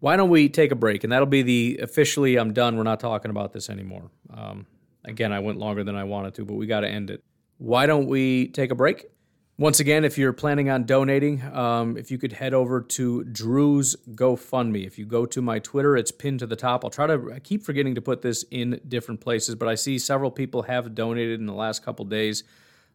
[0.00, 1.04] why don't we take a break?
[1.04, 2.76] And that'll be the officially, I'm done.
[2.76, 4.10] We're not talking about this anymore.
[4.36, 4.66] Um,
[5.04, 7.22] again, I went longer than I wanted to, but we got to end it.
[7.58, 9.06] Why don't we take a break?
[9.60, 13.96] Once again, if you're planning on donating, um, if you could head over to Drew's
[14.14, 14.86] GoFundMe.
[14.86, 16.84] If you go to my Twitter, it's pinned to the top.
[16.84, 19.98] I'll try to I keep forgetting to put this in different places, but I see
[19.98, 22.44] several people have donated in the last couple days.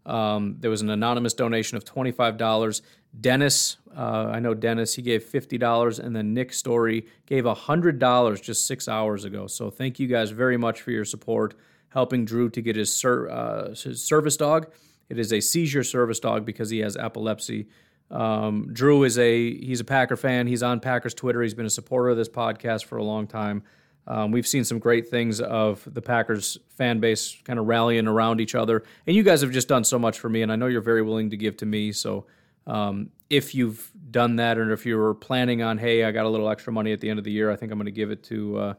[0.06, 2.82] Um, there was an anonymous donation of $25.
[3.19, 8.65] Dennis, uh, I know Dennis, he gave $50, and then Nick Story gave $100 just
[8.67, 9.47] six hours ago.
[9.47, 11.56] So thank you guys very much for your support,
[11.89, 14.71] helping Drew to get his, ser- uh, his service dog.
[15.13, 17.67] It is a seizure service dog because he has epilepsy.
[18.10, 20.47] Um, Drew is a he's a Packer fan.
[20.47, 21.43] He's on Packers Twitter.
[21.43, 23.62] He's been a supporter of this podcast for a long time.
[24.08, 28.41] Um, we've seen some great things of the Packers fan base kind of rallying around
[28.41, 30.41] each other, and you guys have just done so much for me.
[30.41, 31.91] And I know you're very willing to give to me.
[31.91, 32.26] So
[32.65, 36.49] um, if you've done that, or if you're planning on, hey, I got a little
[36.49, 38.23] extra money at the end of the year, I think I'm going to give it
[38.23, 38.73] to uh,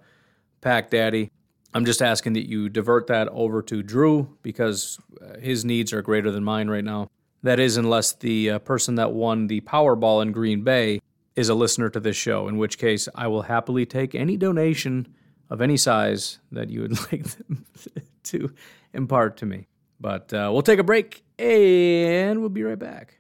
[0.61, 1.31] Pack Daddy.
[1.75, 6.03] I'm just asking that you divert that over to Drew because uh, his needs are
[6.03, 7.11] greater than mine right now.
[7.43, 11.01] That is, unless the uh, person that won the Powerball in Green Bay
[11.35, 15.09] is a listener to this show, in which case I will happily take any donation
[15.51, 17.27] of any size that you would like
[18.25, 18.55] to
[18.95, 19.67] impart to me.
[20.01, 23.19] But uh, we'll take a break and we'll be right back.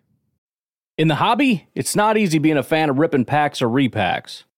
[0.96, 4.44] In the hobby, it's not easy being a fan of ripping packs or repacks.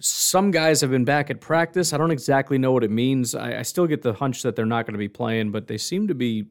[0.00, 1.92] some guys have been back at practice.
[1.92, 3.34] I don't exactly know what it means.
[3.34, 5.78] I, I still get the hunch that they're not going to be playing, but they
[5.78, 6.46] seem to be,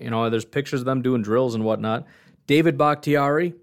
[0.00, 2.06] you know, there's pictures of them doing drills and whatnot.
[2.46, 3.54] David Bakhtiari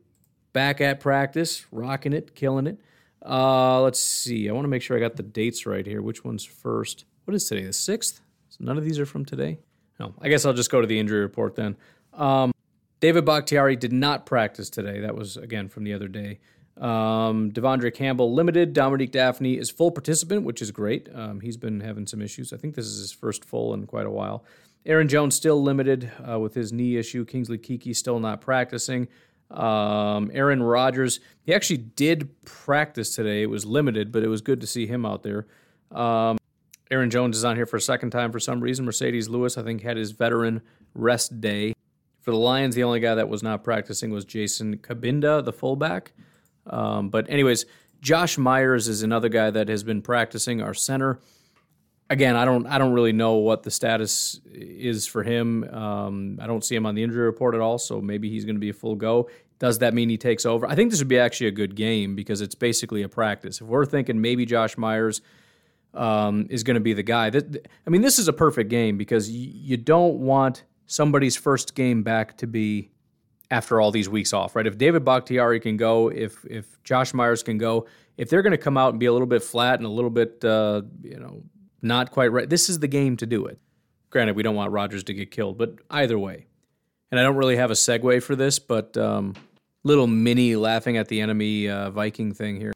[0.53, 2.79] back at practice, rocking it, killing it.
[3.23, 4.49] Uh, let's see.
[4.49, 6.01] I want to make sure I got the dates right here.
[6.01, 7.05] Which one's first?
[7.25, 7.63] What is today?
[7.63, 8.21] The sixth.
[8.49, 9.59] So none of these are from today.
[9.99, 10.15] No.
[10.19, 11.77] I guess I'll just go to the injury report then.
[12.13, 12.51] Um,
[12.99, 14.99] David Bakhtiari did not practice today.
[14.99, 16.39] That was again from the other day.
[16.77, 18.73] Um, De'Vondre Campbell limited.
[18.73, 21.09] Dominique Dafney is full participant, which is great.
[21.13, 22.53] Um, he's been having some issues.
[22.53, 24.43] I think this is his first full in quite a while.
[24.85, 27.23] Aaron Jones still limited uh, with his knee issue.
[27.25, 29.07] Kingsley Keke still not practicing.
[29.51, 33.43] Um, Aaron Rodgers, he actually did practice today.
[33.43, 35.45] It was limited, but it was good to see him out there.
[35.91, 36.37] Um,
[36.89, 38.85] Aaron Jones is on here for a second time for some reason.
[38.85, 40.61] Marcedes Lewis, I think, had his veteran
[40.93, 41.73] rest day.
[42.21, 46.13] For the Lions, the only guy that was not practicing was Jason Cabinda, the fullback.
[46.67, 47.65] Um, but, anyways,
[48.01, 51.19] Josh Myers is another guy that has been practicing, our center
[52.11, 55.63] again, I don't I don't really know what the status is for him.
[55.73, 58.57] Um, I don't see him on the injury report at all, so maybe he's going
[58.57, 59.29] to be a full go.
[59.57, 60.67] Does that mean he takes over?
[60.67, 63.61] I think this would be actually a good game because it's basically a practice.
[63.61, 65.21] If we're thinking maybe Josh Myers
[65.93, 68.97] um, is going to be the guy, that I mean, this is a perfect game
[68.97, 72.91] because you don't want somebody's first game back to be
[73.51, 74.65] after all these weeks off, right?
[74.65, 77.85] If David Bakhtiari can go, if if Josh Myers can go,
[78.17, 80.09] if they're going to come out and be a little bit flat and a little
[80.09, 81.43] bit, uh, you know,
[81.81, 82.49] not quite right.
[82.49, 83.59] This is the game to do it.
[84.09, 86.47] Granted, we don't want Rodgers to get killed, but either way.
[87.11, 89.35] And I don't really have a segue for this, but um,
[89.83, 92.73] little mini laughing at the enemy uh, Viking thing here.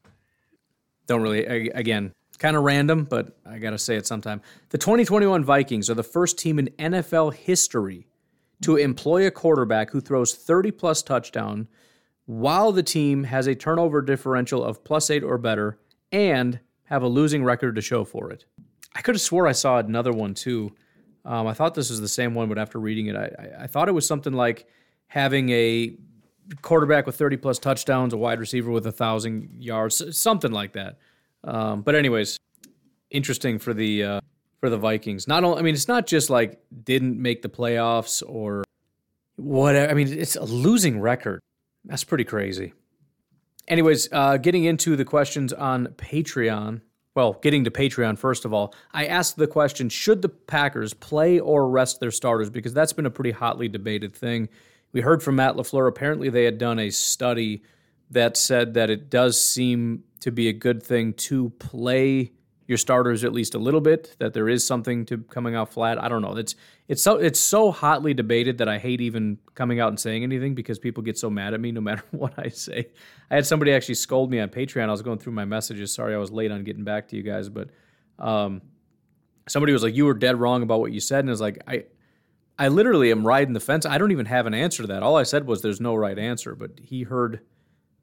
[1.06, 4.42] Don't really, again, kind of random, but I got to say it sometime.
[4.70, 8.08] The 2021 Vikings are the first team in NFL history
[8.62, 11.68] to employ a quarterback who throws 30 plus touchdown
[12.26, 15.78] while the team has a turnover differential of plus eight or better
[16.12, 18.44] and have a losing record to show for it.
[18.94, 20.72] I could have swore I saw another one too.
[21.24, 23.66] Um, I thought this was the same one, but after reading it, I, I, I
[23.66, 24.66] thought it was something like
[25.08, 25.96] having a
[26.62, 30.98] quarterback with 30 plus touchdowns, a wide receiver with a thousand yards, something like that.
[31.44, 32.38] Um, but anyways,
[33.10, 34.20] interesting for the uh,
[34.60, 35.28] for the Vikings.
[35.28, 38.64] Not only, I mean, it's not just like didn't make the playoffs or
[39.36, 39.90] whatever.
[39.90, 41.40] I mean, it's a losing record.
[41.84, 42.72] That's pretty crazy.
[43.68, 46.80] Anyways, uh, getting into the questions on Patreon
[47.16, 51.40] well, getting to Patreon, first of all, I asked the question should the Packers play
[51.40, 52.50] or rest their starters?
[52.50, 54.50] Because that's been a pretty hotly debated thing.
[54.92, 55.88] We heard from Matt LaFleur.
[55.88, 57.62] Apparently, they had done a study
[58.10, 62.32] that said that it does seem to be a good thing to play
[62.66, 64.16] your starters at least a little bit.
[64.18, 66.02] That there is something to coming out flat.
[66.02, 66.36] I don't know.
[66.36, 66.54] It's
[66.88, 70.54] it's so it's so hotly debated that I hate even coming out and saying anything
[70.54, 72.88] because people get so mad at me no matter what I say.
[73.30, 74.88] I had somebody actually scold me on Patreon.
[74.88, 75.92] I was going through my messages.
[75.92, 77.70] Sorry, I was late on getting back to you guys, but
[78.18, 78.62] um,
[79.48, 81.62] somebody was like, "You were dead wrong about what you said," and I was like,
[81.66, 81.84] "I."
[82.58, 83.84] I literally am riding the fence.
[83.84, 85.02] I don't even have an answer to that.
[85.02, 87.40] All I said was there's no right answer, but he heard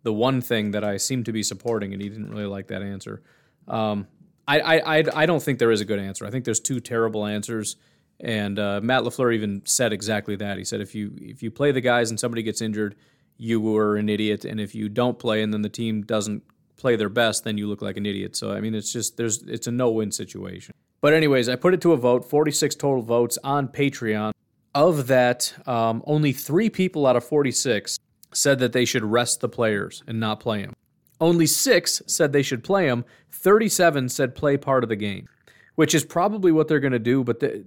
[0.03, 2.83] the one thing that I seem to be supporting, and he didn't really like that
[2.83, 3.23] answer.
[3.67, 4.07] Um,
[4.47, 6.25] I, I, I, I don't think there is a good answer.
[6.25, 7.77] I think there's two terrible answers.
[8.19, 10.57] And uh, Matt LaFleur even said exactly that.
[10.57, 12.95] He said if you if you play the guys and somebody gets injured,
[13.37, 16.43] you were an idiot, and if you don't play and then the team doesn't
[16.77, 18.35] play their best, then you look like an idiot.
[18.35, 20.73] So I mean, it's just there's it's a no-win situation.
[21.01, 24.31] But anyways, I put it to a vote, 46 total votes on Patreon.
[24.75, 27.99] Of that, um, only three people out of 46
[28.33, 30.73] said that they should rest the players and not play them.
[31.21, 33.05] Only six said they should play them.
[33.31, 35.27] 37 said play part of the game,
[35.75, 37.23] which is probably what they're going to do.
[37.23, 37.65] But the,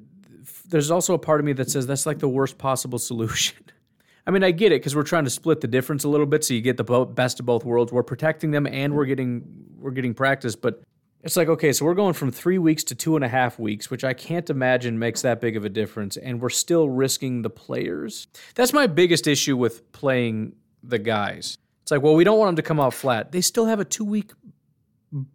[0.69, 3.57] there's also a part of me that says that's like the worst possible solution.
[4.27, 6.43] I mean, I get it because we're trying to split the difference a little bit,
[6.45, 7.93] so you get the best of both worlds.
[7.93, 9.45] We're protecting them, and we're getting
[9.79, 10.57] we're getting practice.
[10.57, 10.83] But
[11.23, 13.89] it's like okay, so we're going from three weeks to two and a half weeks,
[13.89, 17.51] which I can't imagine makes that big of a difference, and we're still risking the
[17.51, 18.27] players.
[18.57, 21.57] That's my biggest issue with playing the guys.
[21.87, 23.31] It's like, well, we don't want them to come out flat.
[23.31, 24.33] They still have a two week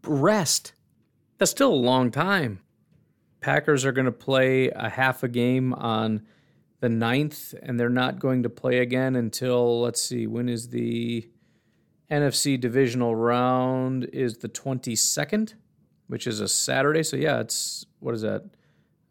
[0.03, 0.73] rest.
[1.37, 2.59] That's still a long time.
[3.39, 6.27] Packers are going to play a half a game on
[6.81, 11.25] the 9th, and they're not going to play again until, let's see, when is the
[12.11, 14.09] NFC divisional round?
[14.11, 15.53] Is the 22nd,
[16.07, 17.03] which is a Saturday.
[17.03, 18.43] So, yeah, it's, what is that?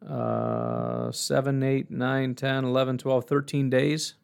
[0.07, 4.15] Uh, 7, 8, 9, 10, 11, 12, 13 days.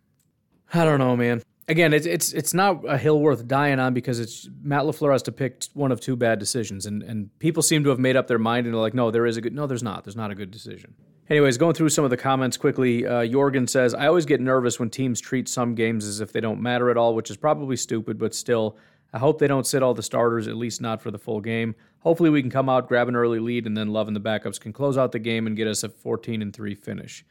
[0.75, 4.21] I don't know, man again, it's it's it's not a hill worth dying on because
[4.21, 7.85] it's Matt Lafleur has to pick one of two bad decisions, and and people seem
[7.85, 9.67] to have made up their mind and they're like, no, there is a good, no,
[9.67, 10.95] there's not, there's not a good decision.
[11.29, 14.79] Anyways, going through some of the comments quickly, uh, Jorgen says, I always get nervous
[14.79, 17.77] when teams treat some games as if they don't matter at all, which is probably
[17.77, 18.77] stupid, but still,
[19.13, 21.75] I hope they don't sit all the starters, at least not for the full game.
[21.99, 24.61] Hopefully, we can come out, grab an early lead, and then Love and the backups
[24.61, 27.25] can close out the game and get us a 14 and 3 finish.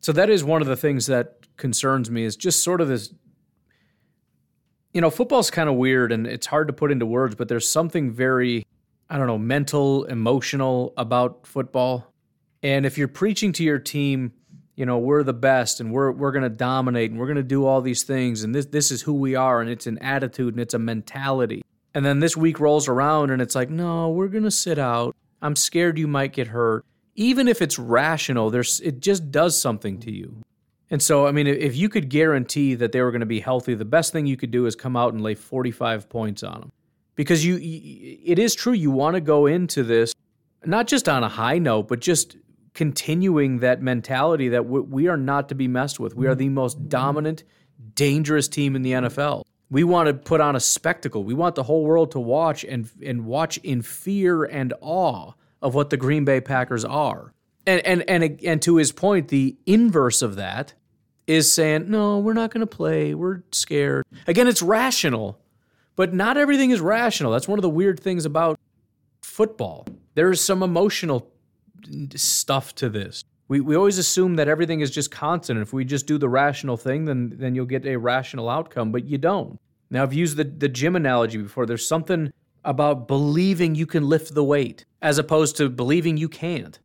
[0.00, 3.14] So that is one of the things that concerns me is just sort of this
[4.92, 7.68] you know, football's kind of weird and it's hard to put into words, but there's
[7.68, 8.66] something very,
[9.08, 12.12] I don't know, mental, emotional about football.
[12.62, 14.32] And if you're preaching to your team,
[14.74, 17.42] you know, we're the best and we're we're going to dominate and we're going to
[17.42, 20.54] do all these things and this this is who we are and it's an attitude
[20.54, 21.62] and it's a mentality.
[21.94, 25.14] And then this week rolls around and it's like, "No, we're going to sit out.
[25.42, 26.84] I'm scared you might get hurt."
[27.14, 30.36] Even if it's rational, there's it just does something to you.
[30.90, 33.74] And so, I mean, if you could guarantee that they were going to be healthy,
[33.74, 36.72] the best thing you could do is come out and lay 45 points on them.
[37.14, 40.14] Because you, it is true, you want to go into this
[40.64, 42.36] not just on a high note, but just
[42.74, 46.14] continuing that mentality that we are not to be messed with.
[46.14, 47.44] We are the most dominant,
[47.94, 49.44] dangerous team in the NFL.
[49.70, 51.24] We want to put on a spectacle.
[51.24, 55.32] We want the whole world to watch and and watch in fear and awe
[55.62, 57.32] of what the Green Bay Packers are.
[57.66, 60.74] And and and and to his point, the inverse of that
[61.30, 63.14] is saying, no, we're not going to play.
[63.14, 64.04] We're scared.
[64.26, 65.38] Again, it's rational,
[65.94, 67.30] but not everything is rational.
[67.30, 68.58] That's one of the weird things about
[69.22, 69.86] football.
[70.14, 71.30] There's some emotional
[72.16, 73.22] stuff to this.
[73.46, 75.60] We, we always assume that everything is just constant.
[75.60, 79.04] If we just do the rational thing, then, then you'll get a rational outcome, but
[79.04, 79.58] you don't.
[79.88, 81.64] Now, I've used the, the gym analogy before.
[81.64, 82.32] There's something
[82.64, 86.78] about believing you can lift the weight as opposed to believing you can't.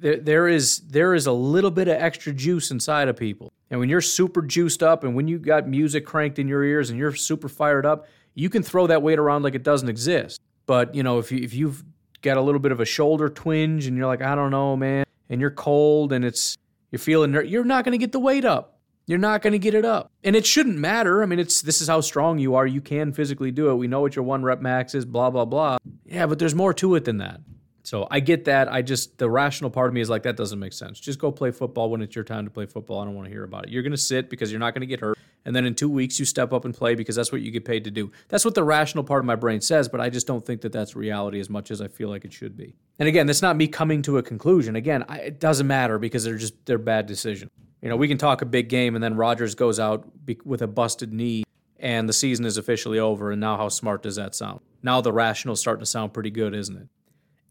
[0.00, 3.52] There, there is there is a little bit of extra juice inside of people.
[3.70, 6.90] And when you're super juiced up and when you got music cranked in your ears
[6.90, 10.40] and you're super fired up, you can throw that weight around like it doesn't exist.
[10.66, 11.84] But, you know, if, you, if you've
[12.22, 15.04] got a little bit of a shoulder twinge and you're like, I don't know, man,
[15.28, 16.56] and you're cold and it's,
[16.90, 18.78] you're feeling, you're not going to get the weight up.
[19.06, 20.10] You're not going to get it up.
[20.22, 21.22] And it shouldn't matter.
[21.22, 22.66] I mean, it's, this is how strong you are.
[22.66, 23.74] You can physically do it.
[23.74, 25.78] We know what your one rep max is, blah, blah, blah.
[26.04, 27.40] Yeah, but there's more to it than that.
[27.82, 28.70] So I get that.
[28.70, 31.00] I just the rational part of me is like that doesn't make sense.
[31.00, 33.00] Just go play football when it's your time to play football.
[33.00, 33.70] I don't want to hear about it.
[33.70, 35.88] You're going to sit because you're not going to get hurt, and then in 2
[35.88, 38.12] weeks you step up and play because that's what you get paid to do.
[38.28, 40.72] That's what the rational part of my brain says, but I just don't think that
[40.72, 42.74] that's reality as much as I feel like it should be.
[42.98, 44.76] And again, that's not me coming to a conclusion.
[44.76, 47.50] Again, I, it doesn't matter because they're just they're bad decisions.
[47.80, 50.06] You know, we can talk a big game and then Rodgers goes out
[50.44, 51.44] with a busted knee
[51.78, 54.60] and the season is officially over and now how smart does that sound?
[54.82, 56.88] Now the rational is starting to sound pretty good, isn't it?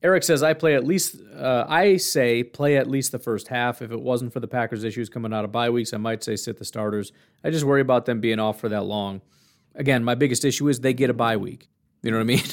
[0.02, 3.82] Eric says, I play at least, uh, I say play at least the first half.
[3.82, 6.38] If it wasn't for the Packers' issues coming out of bye weeks, I might say
[6.38, 7.12] sit the starters.
[7.44, 9.22] I just worry about them being off for that long.
[9.76, 11.70] Again, my biggest issue is they get a bye week.
[12.02, 12.44] You know what I mean?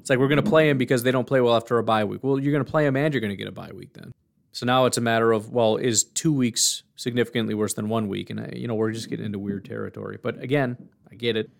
[0.00, 2.04] It's like we're going to play them because they don't play well after a bye
[2.04, 2.22] week.
[2.22, 4.12] Well, you're going to play them and you're going to get a bye week then.
[4.52, 8.30] So now it's a matter of, well, is two weeks significantly worse than one week?
[8.30, 10.18] And, you know, we're just getting into weird territory.
[10.22, 10.76] But again,
[11.10, 11.50] I get it.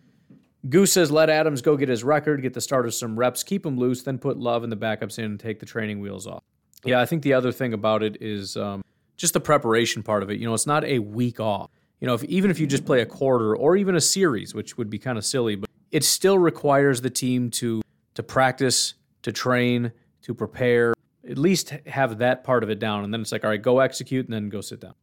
[0.68, 3.78] Goose says, let Adams go get his record, get the starters some reps, keep him
[3.78, 6.42] loose, then put Love and the backups in and take the training wheels off.
[6.84, 8.82] Yeah, I think the other thing about it is um,
[9.16, 10.38] just the preparation part of it.
[10.38, 11.70] You know, it's not a week off.
[12.00, 14.76] You know, if, even if you just play a quarter or even a series, which
[14.78, 17.82] would be kind of silly, but it still requires the team to
[18.14, 19.92] to practice, to train,
[20.22, 20.92] to prepare,
[21.28, 23.04] at least have that part of it down.
[23.04, 24.94] And then it's like, all right, go execute and then go sit down.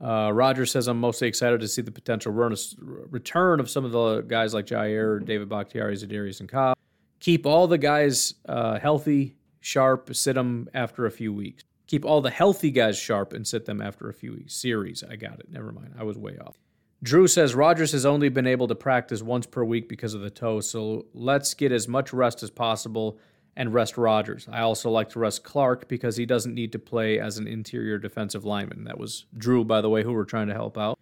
[0.00, 4.20] Uh, Roger says, I'm mostly excited to see the potential return of some of the
[4.22, 6.76] guys like Jaire, David Bakhtiari, Za'Darius, and Cobb.
[7.20, 11.64] Keep all the guys uh, healthy, sharp, sit them after a few weeks.
[11.86, 14.54] Keep all the healthy guys sharp and sit them after a few weeks.
[14.54, 15.50] Series, I got it.
[15.50, 15.94] Never mind.
[15.98, 16.56] I was way off.
[17.02, 20.30] Drew says Rodgers has only been able to practice once per week because of the
[20.30, 23.18] toe, so let's get as much rest as possible
[23.56, 24.46] and rest Rodgers.
[24.52, 27.98] I also like to rest Clark because he doesn't need to play as an interior
[27.98, 28.84] defensive lineman.
[28.84, 30.98] That was Drew, by the way, who we're trying to help out.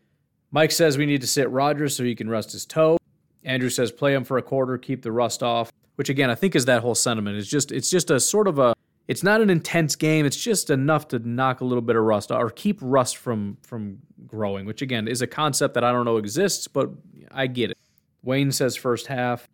[0.53, 2.97] Mike says we need to sit Rodgers so he can rest his toe.
[3.43, 5.71] Andrew says play him for a quarter, keep the rust off.
[5.97, 7.37] Which again, I think is that whole sentiment.
[7.37, 8.75] It's just it's just a sort of a
[9.07, 10.27] it's not an intense game.
[10.27, 13.59] It's just enough to knock a little bit of rust off or keep rust from
[13.63, 16.91] from growing, which again is a concept that I don't know exists, but
[17.31, 17.79] I get it.
[18.23, 19.49] Wayne says first half.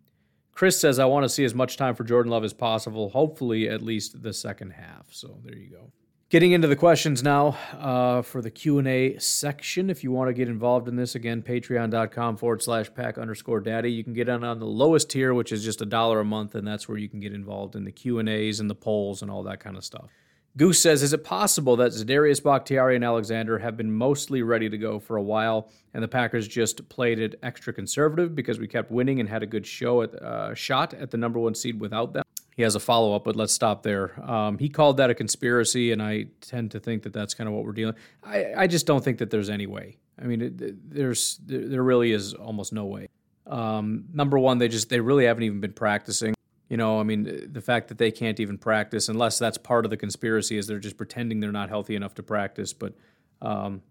[0.60, 3.66] Chris says, I want to see as much time for Jordan Love as possible, hopefully
[3.66, 5.06] at least the second half.
[5.08, 5.90] So there you go.
[6.28, 9.88] Getting into the questions now uh, for the Q&A section.
[9.88, 13.90] If you want to get involved in this, again, patreon.com forward slash pack underscore daddy.
[13.90, 16.54] You can get on, on the lowest tier, which is just a dollar a month,
[16.54, 19.44] and that's where you can get involved in the Q&As and the polls and all
[19.44, 20.10] that kind of stuff.
[20.56, 24.76] Goose says, Is it possible that Za'Darius Bakhtiari and Alexander have been mostly ready to
[24.76, 28.90] go for a while, and the Packers just played it extra conservative because we kept
[28.90, 32.12] winning and had a good show at uh, shot at the number one seed without
[32.12, 32.24] them?
[32.56, 34.20] He has a follow up, but let's stop there.
[34.28, 37.54] Um, he called that a conspiracy, and I tend to think that that's kind of
[37.54, 37.94] what we're dealing.
[38.24, 39.98] I, I just don't think that there's any way.
[40.20, 43.08] I mean, it, there's there really is almost no way.
[43.46, 46.34] Um, number one, they just they really haven't even been practicing.
[46.70, 49.90] You know, I mean, the fact that they can't even practice, unless that's part of
[49.90, 52.72] the conspiracy, is they're just pretending they're not healthy enough to practice.
[52.72, 52.94] But
[53.42, 53.82] um,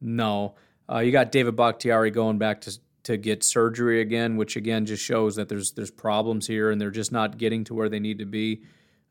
[0.00, 0.54] no,
[0.90, 5.04] uh, you got David Bakhtiari going back to to get surgery again, which again just
[5.04, 8.18] shows that there's there's problems here, and they're just not getting to where they need
[8.20, 8.62] to be.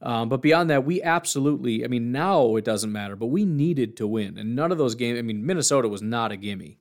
[0.01, 3.97] Um, but beyond that, we absolutely, I mean, now it doesn't matter, but we needed
[3.97, 4.37] to win.
[4.37, 6.77] And none of those games, I mean, Minnesota was not a gimme.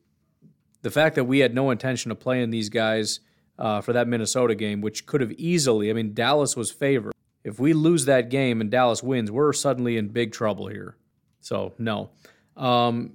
[0.82, 3.20] The fact that we had no intention of playing these guys
[3.58, 7.12] uh, for that Minnesota game, which could have easily, I mean, Dallas was favored.
[7.44, 10.96] If we lose that game and Dallas wins, we're suddenly in big trouble here.
[11.40, 12.10] So, no.
[12.56, 13.12] Um,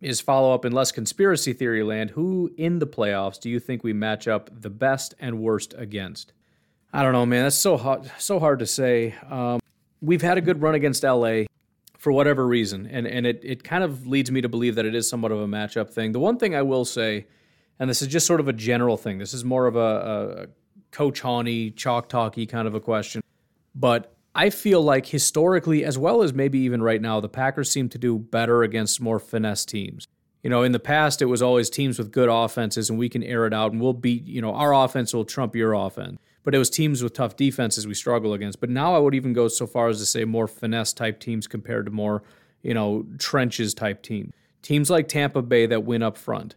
[0.00, 3.84] his follow up in less conspiracy theory land who in the playoffs do you think
[3.84, 6.32] we match up the best and worst against?
[6.92, 7.44] I don't know, man.
[7.44, 9.14] That's so hard, so hard to say.
[9.28, 9.60] Um,
[10.00, 11.42] we've had a good run against LA
[11.98, 14.94] for whatever reason, and, and it, it kind of leads me to believe that it
[14.94, 16.12] is somewhat of a matchup thing.
[16.12, 17.26] The one thing I will say
[17.80, 19.18] and this is just sort of a general thing.
[19.18, 20.46] This is more of a, a
[20.92, 23.22] Coach Hawny, chalk talky kind of a question.
[23.74, 27.88] But I feel like historically, as well as maybe even right now, the Packers seem
[27.88, 30.06] to do better against more finesse teams.
[30.42, 33.22] You know, in the past, it was always teams with good offenses, and we can
[33.22, 34.26] air it out, and we'll beat.
[34.26, 36.18] You know, our offense will trump your offense.
[36.42, 38.60] But it was teams with tough defenses we struggle against.
[38.60, 41.46] But now I would even go so far as to say more finesse type teams
[41.46, 42.22] compared to more,
[42.62, 44.32] you know, trenches type teams.
[44.62, 46.56] Teams like Tampa Bay that win up front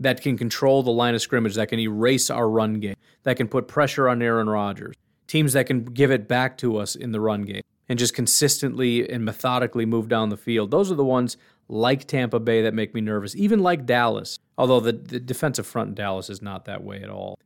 [0.00, 3.48] that can control the line of scrimmage, that can erase our run game, that can
[3.48, 4.94] put pressure on Aaron Rodgers,
[5.26, 9.08] teams that can give it back to us in the run game and just consistently
[9.08, 10.70] and methodically move down the field.
[10.70, 11.36] Those are the ones
[11.68, 15.90] like Tampa Bay that make me nervous, even like Dallas, although the, the defensive front
[15.90, 17.38] in Dallas is not that way at all.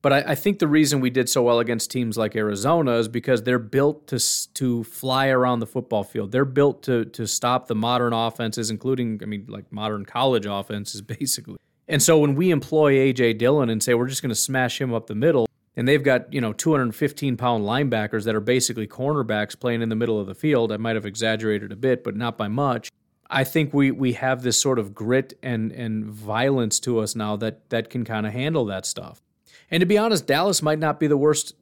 [0.00, 3.08] But I, I, think the reason we did so well against teams like Arizona is
[3.08, 4.18] because they're built to
[4.54, 6.30] to fly around the football field.
[6.30, 11.02] They're built to to stop the modern offenses, including I mean like modern college offenses,
[11.18, 11.58] basically.
[11.88, 14.92] And so when we employ AJ Dillon and say we're just going to smash him
[14.92, 19.58] up the middle, and they've got you know 215 pound linebackers that are basically cornerbacks
[19.58, 20.70] playing in the middle of the field.
[20.70, 22.90] I might have exaggerated a bit, but not by much.
[23.30, 27.36] I think we we have this sort of grit and and violence to us now
[27.36, 29.22] that that can kind of handle that stuff.
[29.70, 31.54] And to be honest, Dallas might not be the worst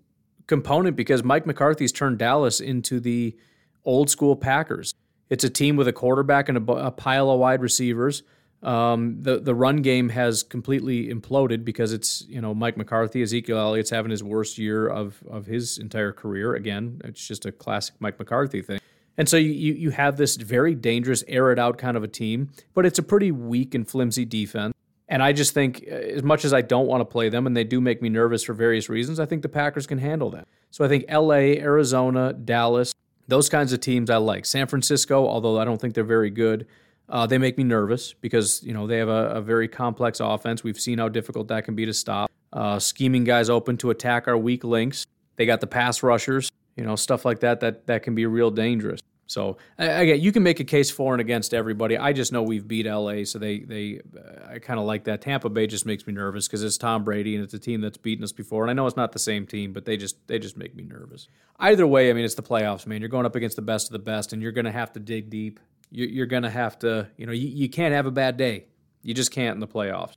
[0.47, 3.37] component because Mike McCarthy's turned Dallas into the
[3.85, 4.95] old school Packers.
[5.29, 8.23] It's a team with a quarterback and a, a pile of wide receivers
[8.67, 13.59] um, the the run game has completely imploded because it's you know Mike McCarthy, Ezekiel
[13.59, 16.55] Elliott's having his worst year of of his entire career.
[16.55, 18.81] Again, it's just a classic Mike McCarthy thing.
[19.17, 22.51] And so you you have this very dangerous, air it out kind of a team,
[22.75, 24.75] but it's a pretty weak and flimsy defense.
[25.09, 27.63] And I just think, as much as I don't want to play them, and they
[27.63, 30.49] do make me nervous for various reasons, I think the Packers can handle that.
[30.73, 32.93] So I think L.A., Arizona, Dallas,
[33.29, 34.45] those kinds of teams I like.
[34.45, 36.67] San Francisco, although I don't think they're very good.
[37.09, 40.65] Uh, they make me nervous because you know they have a, a, very complex offense.
[40.65, 42.31] We've seen how difficult that can be to stop.
[42.53, 45.07] Uh, scheming guys open to attack our weak links.
[45.37, 47.61] They got the pass rushers, you know, stuff like that.
[47.61, 49.01] That that can be real dangerous.
[49.29, 51.99] So again, you can make a case for and against everybody.
[51.99, 55.21] I just know we've beat LA, so they they uh, I kind of like that.
[55.21, 57.97] Tampa Bay just makes me nervous because it's Tom Brady and it's a team that's
[57.97, 58.63] beaten us before.
[58.63, 60.85] And I know it's not the same team, but they just they just make me
[60.85, 61.29] nervous.
[61.59, 63.01] Either way, I mean it's the playoffs, man.
[63.01, 65.01] You're going up against the best of the best, and you're going to have to
[65.01, 65.59] dig deep.
[65.91, 68.67] You're, you're going to have to, you know, you, you can't have a bad day.
[69.03, 70.15] You just can't in the playoffs.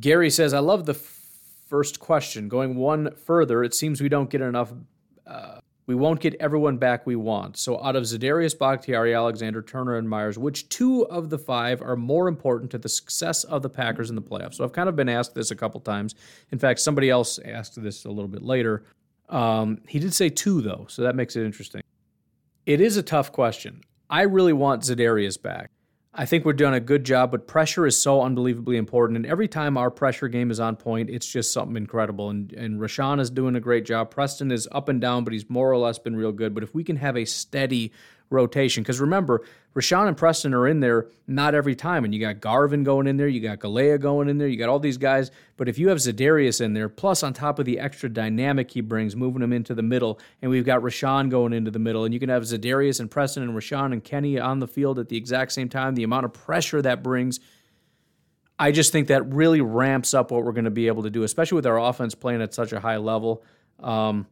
[0.00, 2.48] Gary says, I love the first question.
[2.48, 4.72] Going one further, it seems we don't get enough.
[5.26, 7.56] Uh, we won't get everyone back we want.
[7.56, 11.94] So, out of Za'Darius, Bakhtiari, Alexander, Turner, and Myers, which two of the five are
[11.94, 14.54] more important to the success of the Packers in the playoffs?
[14.54, 16.16] So, I've kind of been asked this a couple times.
[16.50, 18.84] In fact, somebody else asked this a little bit later.
[19.28, 21.82] Um, he did say two, though, so that makes it interesting.
[22.64, 23.82] It is a tough question.
[24.08, 25.70] I really want Za'Darius back.
[26.18, 29.16] I think we're doing a good job, but pressure is so unbelievably important.
[29.16, 32.30] And every time our pressure game is on point, it's just something incredible.
[32.30, 34.10] And and Rashan is doing a great job.
[34.10, 36.54] Preston is up and down, but he's more or less been real good.
[36.54, 37.92] But if we can have a steady
[38.30, 38.82] rotation.
[38.82, 39.42] Because remember,
[39.74, 42.04] Rashan and Preston are in there not every time.
[42.04, 44.68] And you got Garvin going in there, you got Galeai going in there, you got
[44.68, 45.30] all these guys.
[45.56, 48.80] But if you have Za'Darius in there, plus on top of the extra dynamic he
[48.80, 52.14] brings, moving him into the middle, and we've got Rashan going into the middle, and
[52.14, 55.16] you can have Za'Darius and Preston and Rashan and Kenny on the field at the
[55.16, 57.38] exact same time, the amount of pressure that brings.
[58.58, 61.22] I just think that really ramps up what we're going to be able to do,
[61.22, 63.44] especially with our offense playing at such a high level.
[63.78, 64.26] Um,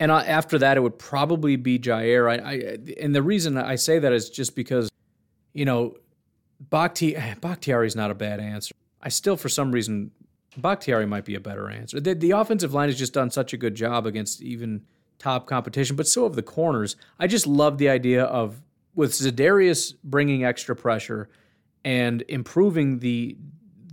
[0.00, 2.30] and I, after that, it would probably be Jaire.
[2.30, 4.90] I, I, and the reason I say that is just because,
[5.52, 5.96] you know,
[6.70, 8.74] Bakhti, Bakhtiari is not a bad answer.
[9.02, 10.10] I still, for some reason,
[10.56, 12.00] Bakhtiari might be a better answer.
[12.00, 14.84] The, the offensive line has just done such a good job against even
[15.18, 16.96] top competition, but so have the corners.
[17.18, 18.62] I just love the idea of
[18.94, 21.28] with Za'Darius bringing extra pressure
[21.84, 23.36] and improving the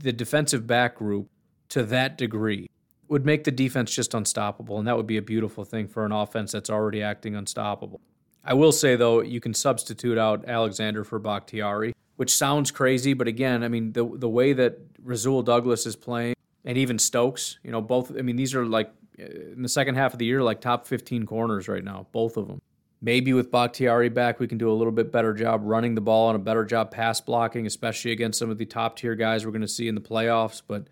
[0.01, 1.29] the defensive back group
[1.69, 2.67] to that degree
[3.07, 6.11] would make the defense just unstoppable, and that would be a beautiful thing for an
[6.11, 8.01] offense that's already acting unstoppable.
[8.43, 13.27] I will say though, you can substitute out Alexander for Bakhtiari, which sounds crazy, but
[13.27, 17.71] again, I mean the the way that Rasul Douglas is playing, and even Stokes, you
[17.71, 18.11] know, both.
[18.17, 21.25] I mean, these are like in the second half of the year, like top 15
[21.25, 22.61] corners right now, both of them.
[23.01, 26.29] Maybe with Bakhtiari back, we can do a little bit better job running the ball
[26.29, 29.51] and a better job pass blocking, especially against some of the top tier guys we're
[29.51, 30.61] going to see in the playoffs.
[30.65, 30.87] But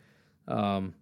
[0.47, 0.93] um,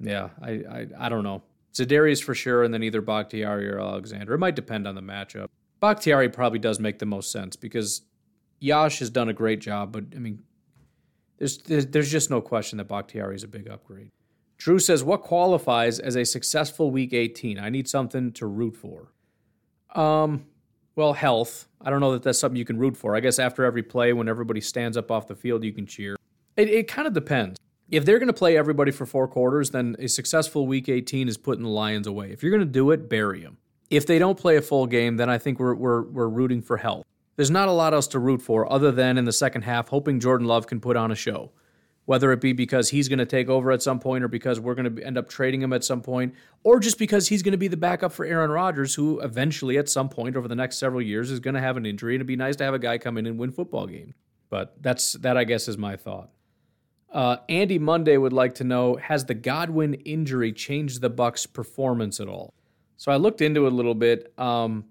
[0.00, 1.42] yeah, I, I, I don't know.
[1.74, 4.34] Za'Darius for sure, and then either Bakhtiari or Alexander.
[4.34, 5.48] It might depend on the matchup.
[5.80, 8.02] Bakhtiari probably does make the most sense because
[8.58, 10.42] Yosh has done a great job, but I mean,
[11.38, 14.10] there's there's, there's just no question that Bakhtiari is a big upgrade.
[14.58, 17.58] Drew says, "What qualifies as a successful Week 18?
[17.58, 19.12] I need something to root for."
[19.94, 20.44] Um,
[20.96, 21.68] well, health.
[21.80, 23.16] I don't know that that's something you can root for.
[23.16, 26.16] I guess after every play, when everybody stands up off the field, you can cheer.
[26.56, 27.58] It, it kind of depends
[27.90, 31.36] if they're going to play everybody for four quarters, then a successful week 18 is
[31.36, 32.30] putting the Lions away.
[32.30, 33.58] If you're going to do it, bury them.
[33.90, 36.76] If they don't play a full game, then I think we're, we're, we're rooting for
[36.76, 37.04] health.
[37.36, 40.20] There's not a lot else to root for other than in the second half, hoping
[40.20, 41.50] Jordan Love can put on a show.
[42.04, 44.74] Whether it be because he's going to take over at some point or because we're
[44.74, 46.34] going to end up trading him at some point,
[46.64, 49.88] or just because he's going to be the backup for Aaron Rodgers, who eventually at
[49.88, 52.14] some point over the next several years is going to have an injury.
[52.14, 54.14] And it'd be nice to have a guy come in and win football game.
[54.48, 56.30] But that's that I guess is my thought.
[57.12, 62.20] Uh, Andy Monday would like to know: Has the Godwin injury changed the Bucs' performance
[62.20, 62.54] at all?
[62.96, 64.32] So I looked into it a little bit.
[64.38, 64.84] Um,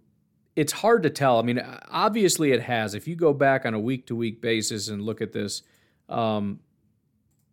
[0.56, 1.40] it's hard to tell.
[1.40, 2.94] I mean, obviously it has.
[2.94, 5.62] If you go back on a week-to-week basis and look at this,
[6.10, 6.60] um,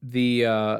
[0.02, 0.78] the uh,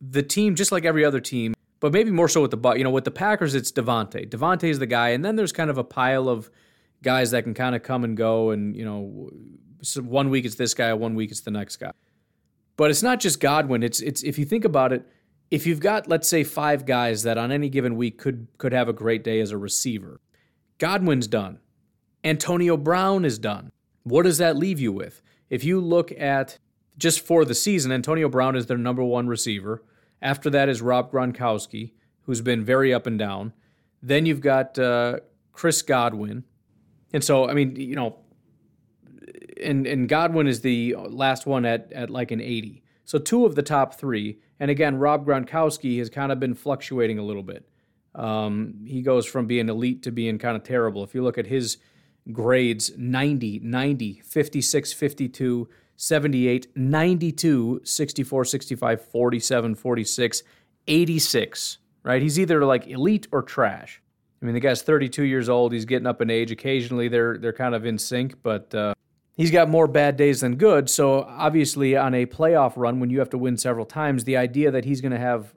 [0.00, 2.76] the team, just like every other team, but maybe more so with the Buck.
[2.76, 4.28] You know, with the Packers, it's Davante.
[4.28, 6.50] Davante is the guy, and then there's kind of a pile of
[7.02, 9.30] guys that can kind of come and go, and you know,
[9.82, 11.92] so one week it's this guy, one week it's the next guy.
[12.76, 13.82] But it's not just Godwin.
[13.82, 15.06] It's it's if you think about it,
[15.50, 18.88] if you've got let's say five guys that on any given week could could have
[18.88, 20.20] a great day as a receiver,
[20.78, 21.58] Godwin's done.
[22.24, 23.72] Antonio Brown is done.
[24.04, 25.22] What does that leave you with?
[25.50, 26.58] If you look at
[26.96, 29.82] just for the season, Antonio Brown is their number one receiver.
[30.20, 33.52] After that is Rob Gronkowski, who's been very up and down.
[34.02, 35.18] Then you've got uh,
[35.52, 36.44] Chris Godwin.
[37.12, 38.21] And so, I mean, you know,
[39.62, 42.82] and and Godwin is the last one at at like an 80.
[43.04, 47.18] So two of the top three, and again, Rob Gronkowski has kind of been fluctuating
[47.18, 47.68] a little bit.
[48.14, 51.02] Um, he goes from being elite to being kind of terrible.
[51.02, 51.78] If you look at his
[52.30, 60.42] grades 90, 90, 56, 52, 78, 92, 64, 65, 47, 46,
[60.86, 62.22] 86, right?
[62.22, 64.02] He's either like elite or trash.
[64.40, 65.72] I mean, the guy's 32 years old.
[65.72, 66.50] He's getting up in age.
[66.50, 68.94] Occasionally, they're they're kind of in sync, but uh,
[69.36, 70.88] he's got more bad days than good.
[70.88, 74.70] So obviously, on a playoff run, when you have to win several times, the idea
[74.70, 75.54] that he's going to have,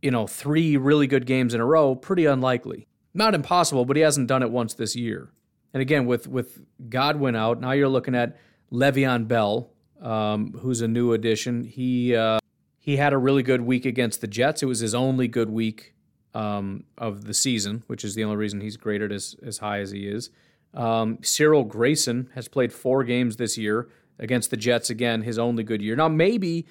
[0.00, 2.86] you know, three really good games in a row, pretty unlikely.
[3.14, 5.30] Not impossible, but he hasn't done it once this year.
[5.74, 8.36] And again, with with Godwin out, now you're looking at
[8.70, 9.70] Le'Veon Bell,
[10.00, 11.64] um, who's a new addition.
[11.64, 12.38] He uh,
[12.78, 14.62] he had a really good week against the Jets.
[14.62, 15.94] It was his only good week
[16.34, 19.90] um, of the season, which is the only reason he's graded as as high as
[19.90, 20.30] he is.
[20.74, 24.90] Um, Cyril Grayson has played four games this year against the Jets.
[24.90, 25.96] Again, his only good year.
[25.96, 26.66] Now maybe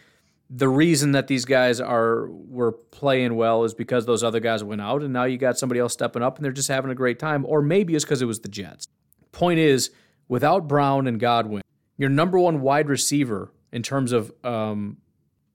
[0.50, 4.82] the reason that these guys are were playing well is because those other guys went
[4.82, 7.20] out and now you got somebody else stepping up and they're just having a great
[7.20, 8.86] time or maybe it's because it was the Jets.
[9.32, 9.92] Point is,
[10.28, 11.62] without Brown and Godwin,
[11.98, 14.98] your number one wide receiver in terms of um,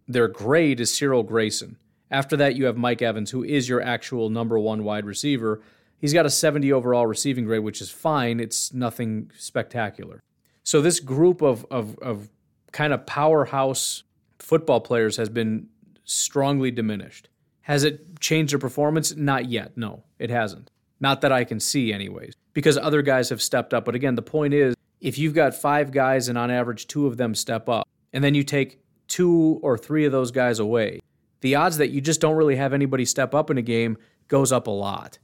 [0.09, 1.77] their grade is Cyril Grayson.
[2.11, 5.61] After that, you have Mike Evans, who is your actual number one wide receiver.
[5.99, 8.41] He's got a 70 overall receiving grade, which is fine.
[8.41, 10.23] It's nothing spectacular.
[10.63, 12.29] So this group of of, of
[12.73, 14.03] kind of powerhouse
[14.39, 15.69] football players has been
[16.05, 17.29] strongly diminished.
[17.63, 19.17] Has it changed their performance?
[19.17, 19.77] Not yet.
[19.77, 20.71] No, it hasn't.
[21.01, 23.85] Not that I can see, anyways, because other guys have stepped up.
[23.85, 27.17] But again, the point is if you've got five guys and on average two of
[27.17, 31.01] them step up, and then you take two or three of those guys away,
[31.41, 34.53] the odds that you just don't really have anybody step up in a game goes
[34.53, 35.19] up a lot.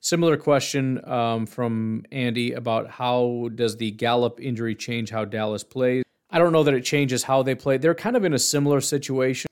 [0.00, 6.04] Similar question um, from Andy about how does the Gallup injury change how Dallas plays?
[6.30, 7.78] I don't know that it changes how they play.
[7.78, 9.48] They're kind of in a similar situation,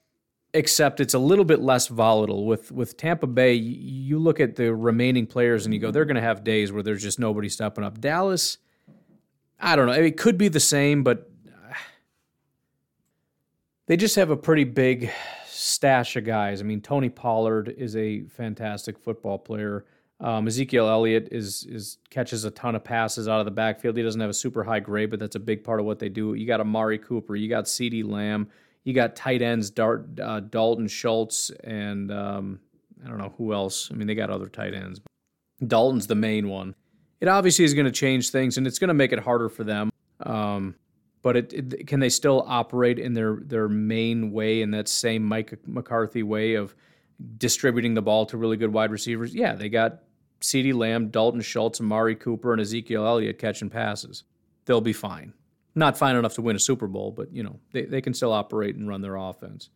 [0.54, 2.46] except it's a little bit less volatile.
[2.46, 6.16] With with Tampa Bay, you look at the remaining players and you go, they're going
[6.16, 8.00] to have days where there's just nobody stepping up.
[8.00, 8.58] Dallas,
[9.58, 9.94] I don't know.
[9.94, 11.28] It could be the same, but
[13.86, 15.10] they just have a pretty big
[15.46, 16.60] stash of guys.
[16.60, 19.86] I mean, Tony Pollard is a fantastic football player.
[20.18, 23.96] Um, Ezekiel Elliott is is catches a ton of passes out of the backfield.
[23.96, 26.08] He doesn't have a super high grade, but that's a big part of what they
[26.08, 26.34] do.
[26.34, 28.48] You got Amari Cooper, you got CeeDee Lamb,
[28.84, 32.60] you got tight ends Dart, uh, Dalton Schultz, and um,
[33.04, 33.90] I don't know who else.
[33.92, 35.00] I mean, they got other tight ends.
[35.66, 36.74] Dalton's the main one.
[37.20, 39.64] It obviously is going to change things, and it's going to make it harder for
[39.64, 39.90] them.
[40.20, 40.76] Um,
[41.22, 45.24] but it, it, can they still operate in their their main way in that same
[45.24, 46.74] Mike McCarthy way of
[47.38, 49.34] distributing the ball to really good wide receivers?
[49.34, 50.02] Yeah, they got
[50.40, 54.24] CeeDee Lamb, Dalton Schultz, Amari Cooper, and Ezekiel Elliott catching passes.
[54.64, 55.32] They'll be fine.
[55.74, 58.32] Not fine enough to win a Super Bowl, but you know, they, they can still
[58.32, 59.70] operate and run their offense.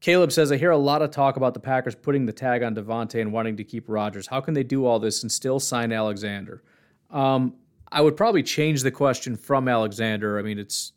[0.00, 2.74] Caleb says, I hear a lot of talk about the Packers putting the tag on
[2.74, 4.26] Davante and wanting to keep Rodgers.
[4.26, 6.62] How can they do all this and still sign Alexander?
[7.10, 7.54] Um,
[7.92, 10.38] I would probably change the question from Alexander.
[10.38, 10.92] I mean, it's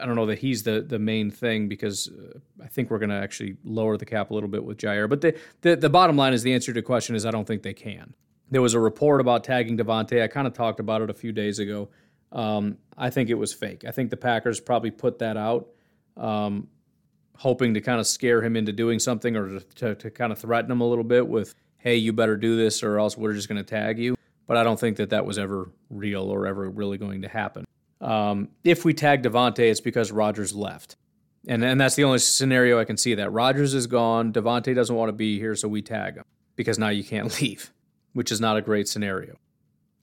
[0.00, 3.10] I don't know that he's the the main thing because uh, I think we're going
[3.10, 5.08] to actually lower the cap a little bit with Jaire.
[5.08, 7.46] But the, the the bottom line is the answer to the question is I don't
[7.46, 8.14] think they can.
[8.50, 10.22] There was a report about tagging Davante.
[10.22, 11.90] I kind of talked about it a few days ago.
[12.32, 13.84] Um, I think it was fake.
[13.86, 15.68] I think the Packers probably put that out,
[16.16, 16.68] um,
[17.36, 20.70] hoping to kind of scare him into doing something or to, to kind of threaten
[20.70, 23.62] him a little bit with, "Hey, you better do this, or else we're just going
[23.62, 24.16] to tag you."
[24.46, 27.64] But I don't think that that was ever real or ever really going to happen.
[28.00, 30.96] Um, if we tag Davante, it's because Rodgers left.
[31.46, 33.32] And, and that's the only scenario I can see that.
[33.32, 34.32] Rodgers is gone.
[34.32, 36.24] Davante doesn't want to be here, so we tag him
[36.56, 37.72] because now you can't leave,
[38.12, 39.36] which is not a great scenario.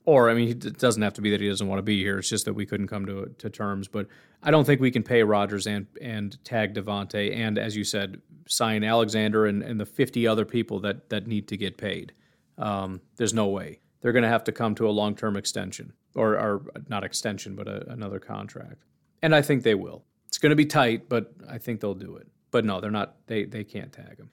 [0.04, 2.18] Or, I mean, it doesn't have to be that he doesn't want to be here.
[2.18, 3.88] It's just that we couldn't come to, to terms.
[3.88, 4.06] But
[4.40, 8.22] I don't think we can pay Rodgers and, and tag Davante and, as you said,
[8.46, 12.12] sign Alexander and, and the 50 other people that, that need to get paid.
[12.56, 13.80] Um, there's no way.
[14.00, 17.54] They're going to have to come to a long term extension or, or not extension,
[17.54, 18.82] but a, another contract.
[19.22, 20.04] And I think they will.
[20.28, 22.26] It's going to be tight, but I think they'll do it.
[22.50, 23.16] But no, they're not.
[23.26, 24.30] They they can't tag him.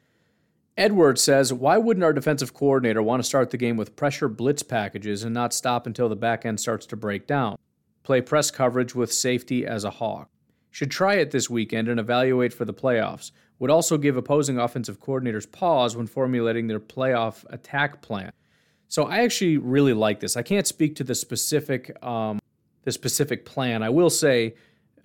[0.78, 4.64] Edwards says, "Why wouldn't our defensive coordinator want to start the game with pressure blitz
[4.64, 7.58] packages and not stop until the back end starts to break down?
[8.04, 10.30] Play press coverage with safety as a hawk.
[10.72, 13.32] Should try it this weekend and evaluate for the playoffs.
[13.60, 18.32] Would also give opposing offensive coordinators pause when formulating their playoff attack plan.
[18.88, 20.38] So I actually really like this.
[20.38, 22.40] I can't speak to the specific um,
[22.84, 23.82] the specific plan.
[23.82, 24.56] I will say,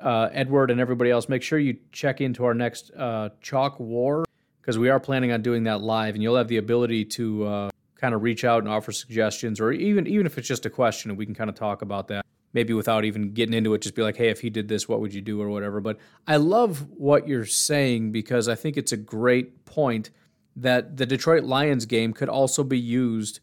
[0.00, 4.24] uh, Edward and everybody else, make sure you check into our next uh, Chalk War
[4.60, 7.70] because we are planning on doing that live, and you'll have the ability to uh,
[7.96, 11.10] kind of reach out and offer suggestions, or even even if it's just a question,
[11.10, 12.24] and we can kind of talk about that.
[12.54, 15.00] Maybe without even getting into it, just be like, hey, if he did this, what
[15.00, 15.80] would you do, or whatever.
[15.80, 20.10] But I love what you're saying because I think it's a great point
[20.56, 23.40] that the Detroit Lions game could also be used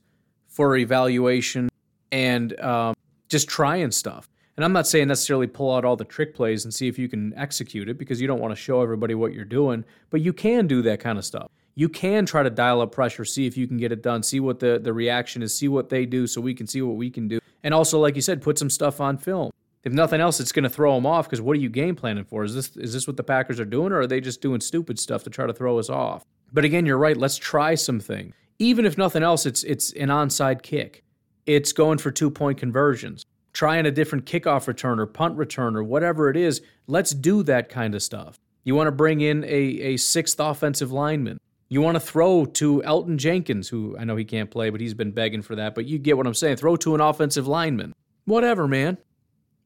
[0.55, 1.67] for evaluation
[2.13, 2.95] and um,
[3.27, 4.29] just trying stuff.
[4.55, 7.09] And I'm not saying necessarily pull out all the trick plays and see if you
[7.09, 10.31] can execute it because you don't want to show everybody what you're doing, but you
[10.31, 11.51] can do that kind of stuff.
[11.75, 14.39] You can try to dial up pressure, see if you can get it done, see
[14.39, 17.09] what the, the reaction is, see what they do so we can see what we
[17.09, 17.39] can do.
[17.63, 19.51] And also, like you said, put some stuff on film.
[19.83, 22.23] If nothing else, it's going to throw them off because what are you game planning
[22.23, 22.45] for?
[22.45, 24.97] Is this is this what the Packers are doing, or are they just doing stupid
[24.99, 26.23] stuff to try to throw us off?
[26.53, 27.17] But again, you're right.
[27.17, 31.03] Let's try some things Even if nothing else, it's it's an onside kick.
[31.45, 35.83] It's going for two point conversions, trying a different kickoff return or punt return or
[35.83, 36.61] whatever it is.
[36.87, 38.37] Let's do that kind of stuff.
[38.63, 41.39] You want to bring in a, a sixth offensive lineman.
[41.69, 44.93] You want to throw to Elgton Jenkins, who I know he can't play, but he's
[44.93, 45.75] been begging for that.
[45.75, 46.57] But you get what I'm saying.
[46.57, 47.93] Throw to an offensive lineman.
[48.25, 48.97] Whatever, man.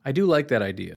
[0.03, 0.95] I do like that idea.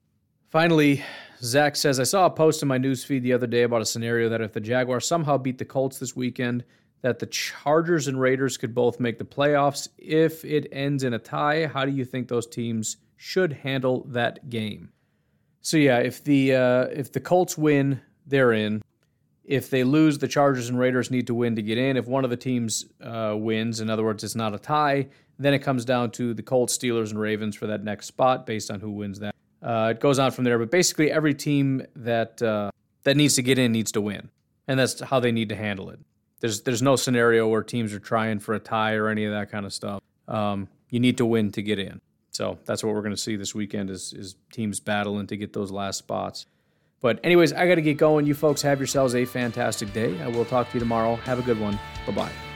[0.51, 1.03] Finally,
[1.40, 4.28] Zach says I saw a post in my newsfeed the other day about a scenario
[4.28, 6.64] that if the Jaguars somehow beat the Colts this weekend,
[7.03, 9.88] that the Chargers and Raiders could both make the playoffs.
[9.98, 14.48] If it ends in a tie, how do you think those teams should handle that
[14.48, 14.90] game?
[15.61, 18.82] So yeah, if the uh, if the Colts win, they're in.
[19.44, 21.96] If they lose, the Chargers and Raiders need to win to get in.
[21.96, 25.53] If one of the teams uh, wins, in other words, it's not a tie, then
[25.53, 28.78] it comes down to the Colts, Steelers, and Ravens for that next spot based on
[28.78, 29.34] who wins that.
[29.61, 32.70] Uh, it goes on from there, but basically every team that uh,
[33.03, 34.30] that needs to get in needs to win,
[34.68, 35.98] and that's how they need to handle it.
[36.43, 39.51] There's there's no scenario where teams are trying for a tie or any of that
[39.51, 40.03] kind of stuff.
[40.26, 42.01] Um, you need to win to get in.
[42.32, 45.53] So that's what we're going to see this weekend is is teams battling to get
[45.53, 46.47] those last spots.
[47.01, 48.26] But anyways, I got to get going.
[48.26, 50.20] You folks have yourselves a fantastic day.
[50.20, 51.14] I will talk to you tomorrow.
[51.16, 51.78] Have a good one.
[52.07, 52.51] Bye bye.